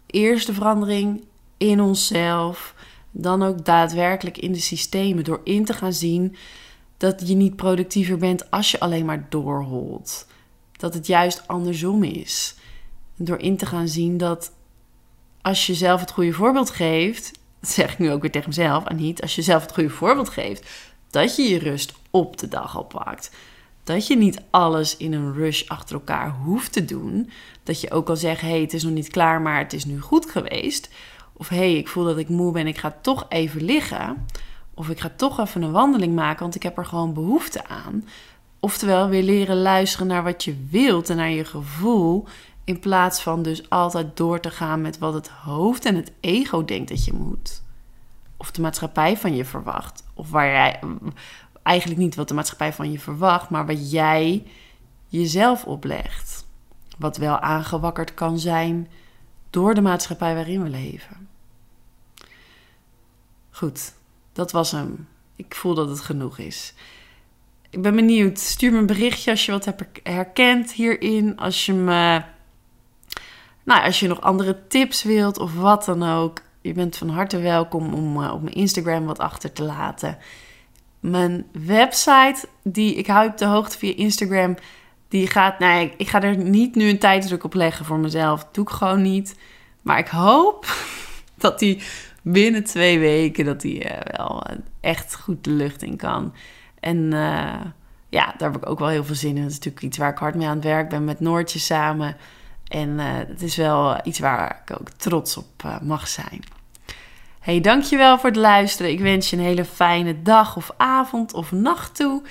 Eerst 0.05 0.47
de 0.47 0.53
verandering 0.53 1.23
in 1.57 1.81
onszelf, 1.81 2.73
dan 3.11 3.43
ook 3.43 3.65
daadwerkelijk 3.65 4.37
in 4.37 4.51
de 4.51 4.59
systemen. 4.59 5.23
Door 5.23 5.41
in 5.43 5.65
te 5.65 5.73
gaan 5.73 5.93
zien 5.93 6.35
dat 6.97 7.27
je 7.27 7.35
niet 7.35 7.55
productiever 7.55 8.17
bent 8.17 8.51
als 8.51 8.71
je 8.71 8.79
alleen 8.79 9.05
maar 9.05 9.25
doorholt. 9.29 10.27
Dat 10.71 10.93
het 10.93 11.07
juist 11.07 11.47
andersom 11.47 12.03
is. 12.03 12.55
Door 13.15 13.39
in 13.39 13.57
te 13.57 13.65
gaan 13.65 13.87
zien 13.87 14.17
dat 14.17 14.51
als 15.41 15.65
je 15.65 15.73
zelf 15.73 15.99
het 15.99 16.11
goede 16.11 16.33
voorbeeld 16.33 16.69
geeft, 16.69 17.31
zeg 17.61 17.91
ik 17.91 17.99
nu 17.99 18.11
ook 18.11 18.21
weer 18.21 18.31
tegen 18.31 18.49
mezelf, 18.49 18.85
en 18.85 18.95
niet 18.95 19.21
als 19.21 19.35
je 19.35 19.41
zelf 19.41 19.61
het 19.61 19.73
goede 19.73 19.89
voorbeeld 19.89 20.29
geeft, 20.29 20.69
dat 21.09 21.35
je 21.35 21.43
je 21.43 21.59
rust 21.59 21.93
op 22.11 22.37
de 22.37 22.47
dag 22.47 22.77
oppakt. 22.77 23.31
Dat 23.87 24.07
je 24.07 24.17
niet 24.17 24.41
alles 24.49 24.97
in 24.97 25.13
een 25.13 25.33
rush 25.33 25.67
achter 25.67 25.95
elkaar 25.95 26.35
hoeft 26.43 26.71
te 26.71 26.85
doen. 26.85 27.29
Dat 27.63 27.81
je 27.81 27.91
ook 27.91 28.09
al 28.09 28.15
zegt: 28.15 28.41
hé, 28.41 28.49
hey, 28.49 28.61
het 28.61 28.73
is 28.73 28.83
nog 28.83 28.93
niet 28.93 29.09
klaar, 29.09 29.41
maar 29.41 29.57
het 29.57 29.73
is 29.73 29.85
nu 29.85 29.99
goed 29.99 30.29
geweest. 30.29 30.89
Of 31.33 31.49
hé, 31.49 31.57
hey, 31.57 31.73
ik 31.73 31.87
voel 31.87 32.03
dat 32.03 32.17
ik 32.17 32.29
moe 32.29 32.51
ben, 32.51 32.67
ik 32.67 32.77
ga 32.77 32.97
toch 33.01 33.25
even 33.29 33.63
liggen. 33.63 34.25
Of 34.73 34.89
ik 34.89 34.99
ga 34.99 35.11
toch 35.15 35.39
even 35.39 35.61
een 35.61 35.71
wandeling 35.71 36.15
maken, 36.15 36.41
want 36.41 36.55
ik 36.55 36.63
heb 36.63 36.77
er 36.77 36.85
gewoon 36.85 37.13
behoefte 37.13 37.67
aan. 37.67 38.07
Oftewel, 38.59 39.09
weer 39.09 39.23
leren 39.23 39.61
luisteren 39.61 40.07
naar 40.07 40.23
wat 40.23 40.43
je 40.43 40.55
wilt 40.69 41.09
en 41.09 41.17
naar 41.17 41.31
je 41.31 41.45
gevoel. 41.45 42.25
In 42.63 42.79
plaats 42.79 43.21
van 43.21 43.41
dus 43.43 43.69
altijd 43.69 44.17
door 44.17 44.39
te 44.39 44.51
gaan 44.51 44.81
met 44.81 44.97
wat 44.97 45.13
het 45.13 45.27
hoofd 45.27 45.85
en 45.85 45.95
het 45.95 46.11
ego 46.19 46.65
denkt 46.65 46.89
dat 46.89 47.05
je 47.05 47.13
moet. 47.13 47.61
Of 48.37 48.51
de 48.51 48.61
maatschappij 48.61 49.17
van 49.17 49.35
je 49.35 49.45
verwacht. 49.45 50.03
Of 50.13 50.29
waar 50.29 50.47
jij. 50.47 50.79
Eigenlijk 51.67 51.99
niet 51.99 52.15
wat 52.15 52.27
de 52.27 52.33
maatschappij 52.33 52.73
van 52.73 52.91
je 52.91 52.99
verwacht, 52.99 53.49
maar 53.49 53.65
wat 53.65 53.91
jij 53.91 54.43
jezelf 55.07 55.65
oplegt. 55.65 56.45
Wat 56.97 57.17
wel 57.17 57.39
aangewakkerd 57.39 58.13
kan 58.13 58.39
zijn 58.39 58.87
door 59.49 59.73
de 59.73 59.81
maatschappij 59.81 60.35
waarin 60.35 60.63
we 60.63 60.69
leven. 60.69 61.27
Goed, 63.49 63.93
dat 64.33 64.51
was 64.51 64.71
hem. 64.71 65.07
Ik 65.35 65.55
voel 65.55 65.73
dat 65.73 65.89
het 65.89 65.99
genoeg 65.99 66.37
is. 66.37 66.73
Ik 67.69 67.81
ben 67.81 67.95
benieuwd. 67.95 68.39
Stuur 68.39 68.71
me 68.71 68.77
een 68.77 68.85
berichtje 68.85 69.31
als 69.31 69.45
je 69.45 69.51
wat 69.51 69.65
hebt 69.65 69.83
herkend 70.03 70.71
hierin. 70.71 71.37
Als 71.37 71.65
je 71.65 71.73
me. 71.73 72.23
Nou, 73.63 73.83
als 73.83 73.99
je 73.99 74.07
nog 74.07 74.21
andere 74.21 74.67
tips 74.67 75.03
wilt 75.03 75.39
of 75.39 75.55
wat 75.55 75.85
dan 75.85 76.03
ook. 76.03 76.41
Je 76.61 76.73
bent 76.73 76.97
van 76.97 77.09
harte 77.09 77.39
welkom 77.39 77.93
om 77.93 78.21
uh, 78.21 78.33
op 78.33 78.41
mijn 78.41 78.55
Instagram 78.55 79.05
wat 79.05 79.19
achter 79.19 79.53
te 79.53 79.63
laten. 79.63 80.17
Mijn 81.09 81.45
website, 81.51 82.47
die 82.63 82.95
ik 82.95 83.07
hou 83.07 83.27
op 83.27 83.37
de 83.37 83.45
hoogte 83.45 83.77
via 83.77 83.95
Instagram, 83.95 84.55
die 85.07 85.27
gaat. 85.27 85.59
Nou 85.59 85.91
ik 85.97 86.07
ga 86.07 86.21
er 86.21 86.37
niet 86.37 86.75
nu 86.75 86.89
een 86.89 86.99
tijdsdruk 86.99 87.43
op 87.43 87.53
leggen 87.53 87.85
voor 87.85 87.99
mezelf. 87.99 88.43
Dat 88.43 88.53
doe 88.53 88.63
ik 88.63 88.69
gewoon 88.69 89.01
niet. 89.01 89.35
Maar 89.81 89.97
ik 89.97 90.07
hoop 90.07 90.65
dat 91.37 91.59
die 91.59 91.81
binnen 92.21 92.63
twee 92.63 92.99
weken 92.99 93.45
dat 93.45 93.61
die 93.61 93.83
uh, 93.83 93.91
wel 94.17 94.43
echt 94.81 95.15
goed 95.15 95.43
de 95.43 95.51
lucht 95.51 95.83
in 95.83 95.97
kan. 95.97 96.33
En 96.79 96.97
uh, 96.97 97.61
ja, 98.09 98.33
daar 98.37 98.51
heb 98.51 98.55
ik 98.55 98.69
ook 98.69 98.79
wel 98.79 98.87
heel 98.87 99.03
veel 99.03 99.15
zin 99.15 99.35
in. 99.35 99.41
Dat 99.41 99.51
is 99.51 99.57
natuurlijk 99.57 99.85
iets 99.85 99.97
waar 99.97 100.11
ik 100.11 100.17
hard 100.17 100.35
mee 100.35 100.47
aan 100.47 100.55
het 100.55 100.65
werk 100.65 100.89
ben 100.89 101.03
met 101.03 101.19
Noortje 101.19 101.59
samen. 101.59 102.17
En 102.67 102.99
het 102.99 103.41
is 103.41 103.55
wel 103.55 103.99
iets 104.03 104.19
waar 104.19 104.61
ik 104.65 104.79
ook 104.79 104.89
trots 104.89 105.37
op 105.37 105.79
mag 105.81 106.07
zijn. 106.07 106.56
Hey, 107.47 107.61
dankjewel 107.61 108.19
voor 108.19 108.29
het 108.29 108.37
luisteren. 108.37 108.91
Ik 108.91 108.99
wens 108.99 109.29
je 109.29 109.37
een 109.37 109.43
hele 109.43 109.65
fijne 109.65 110.21
dag 110.21 110.55
of 110.55 110.71
avond 110.77 111.33
of 111.33 111.51
nacht 111.51 111.95
toe. 111.95 112.21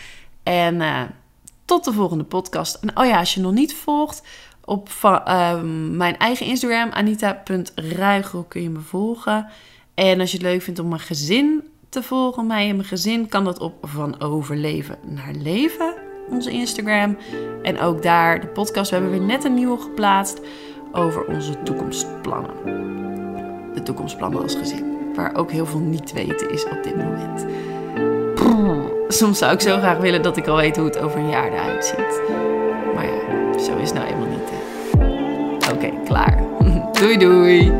En 0.42 0.83
tot 1.64 1.85
de 1.85 1.92
volgende 1.92 2.24
podcast. 2.24 2.74
En 2.74 2.98
oh 2.98 3.07
ja, 3.07 3.18
als 3.18 3.35
je 3.35 3.40
nog 3.40 3.52
niet 3.52 3.74
volgt, 3.74 4.22
op 4.64 4.88
uh, 5.05 5.61
mijn 5.90 6.16
eigen 6.16 6.46
Instagram, 6.46 6.90
anita.ruigel, 6.90 8.44
kun 8.48 8.62
je 8.62 8.70
me 8.70 8.81
volgen. 8.81 9.46
En 9.94 10.20
als 10.20 10.31
je 10.31 10.37
het 10.37 10.46
leuk 10.46 10.62
vindt 10.62 10.81
om 10.81 10.88
mijn 10.88 11.00
gezin 11.00 11.68
te 11.88 12.02
volgen, 12.02 12.46
mij 12.46 12.68
en 12.68 12.76
mijn 12.76 12.88
gezin, 12.88 13.29
kan 13.29 13.44
dat 13.44 13.59
op 13.59 13.74
van 13.83 14.20
overleven 14.20 14.98
naar 15.02 15.33
leven, 15.33 15.94
onze 16.31 16.50
Instagram. 16.50 17.16
En 17.62 17.81
ook 17.81 18.02
daar 18.02 18.40
de 18.40 18.46
podcast. 18.46 18.90
We 18.90 18.96
hebben 18.96 19.18
weer 19.18 19.26
net 19.26 19.44
een 19.44 19.55
nieuwe 19.55 19.79
geplaatst 19.79 20.40
over 20.92 21.24
onze 21.24 21.62
toekomstplannen. 21.62 22.55
De 23.74 23.83
toekomstplannen 23.83 24.42
als 24.42 24.55
gezin. 24.55 24.95
Waar 25.16 25.35
ook 25.35 25.50
heel 25.50 25.66
veel 25.66 25.81
niet 25.81 26.12
weten 26.12 26.50
is 26.50 26.64
op 26.64 26.83
dit 26.83 26.96
moment. 26.96 27.46
Soms 29.09 29.38
zou 29.38 29.52
ik 29.52 29.61
zo 29.61 29.79
graag 29.79 29.98
willen 29.98 30.22
dat 30.22 30.37
ik 30.37 30.46
al 30.46 30.57
weet 30.57 30.76
hoe 30.76 30.85
het 30.87 30.98
over 30.98 31.18
een 31.18 31.29
jaar 31.29 31.52
eruit 31.52 31.85
ziet. 31.85 32.20
Maar 32.94 33.05
ja, 33.07 33.59
zo 33.59 33.76
is 33.76 33.90
het 33.90 33.98
nou 33.98 34.11
eenmaal 34.11 34.29
niet. 34.29 35.70
Oké, 35.72 35.90
klaar. 36.05 36.42
doei 37.00 37.16
doei. 37.16 37.72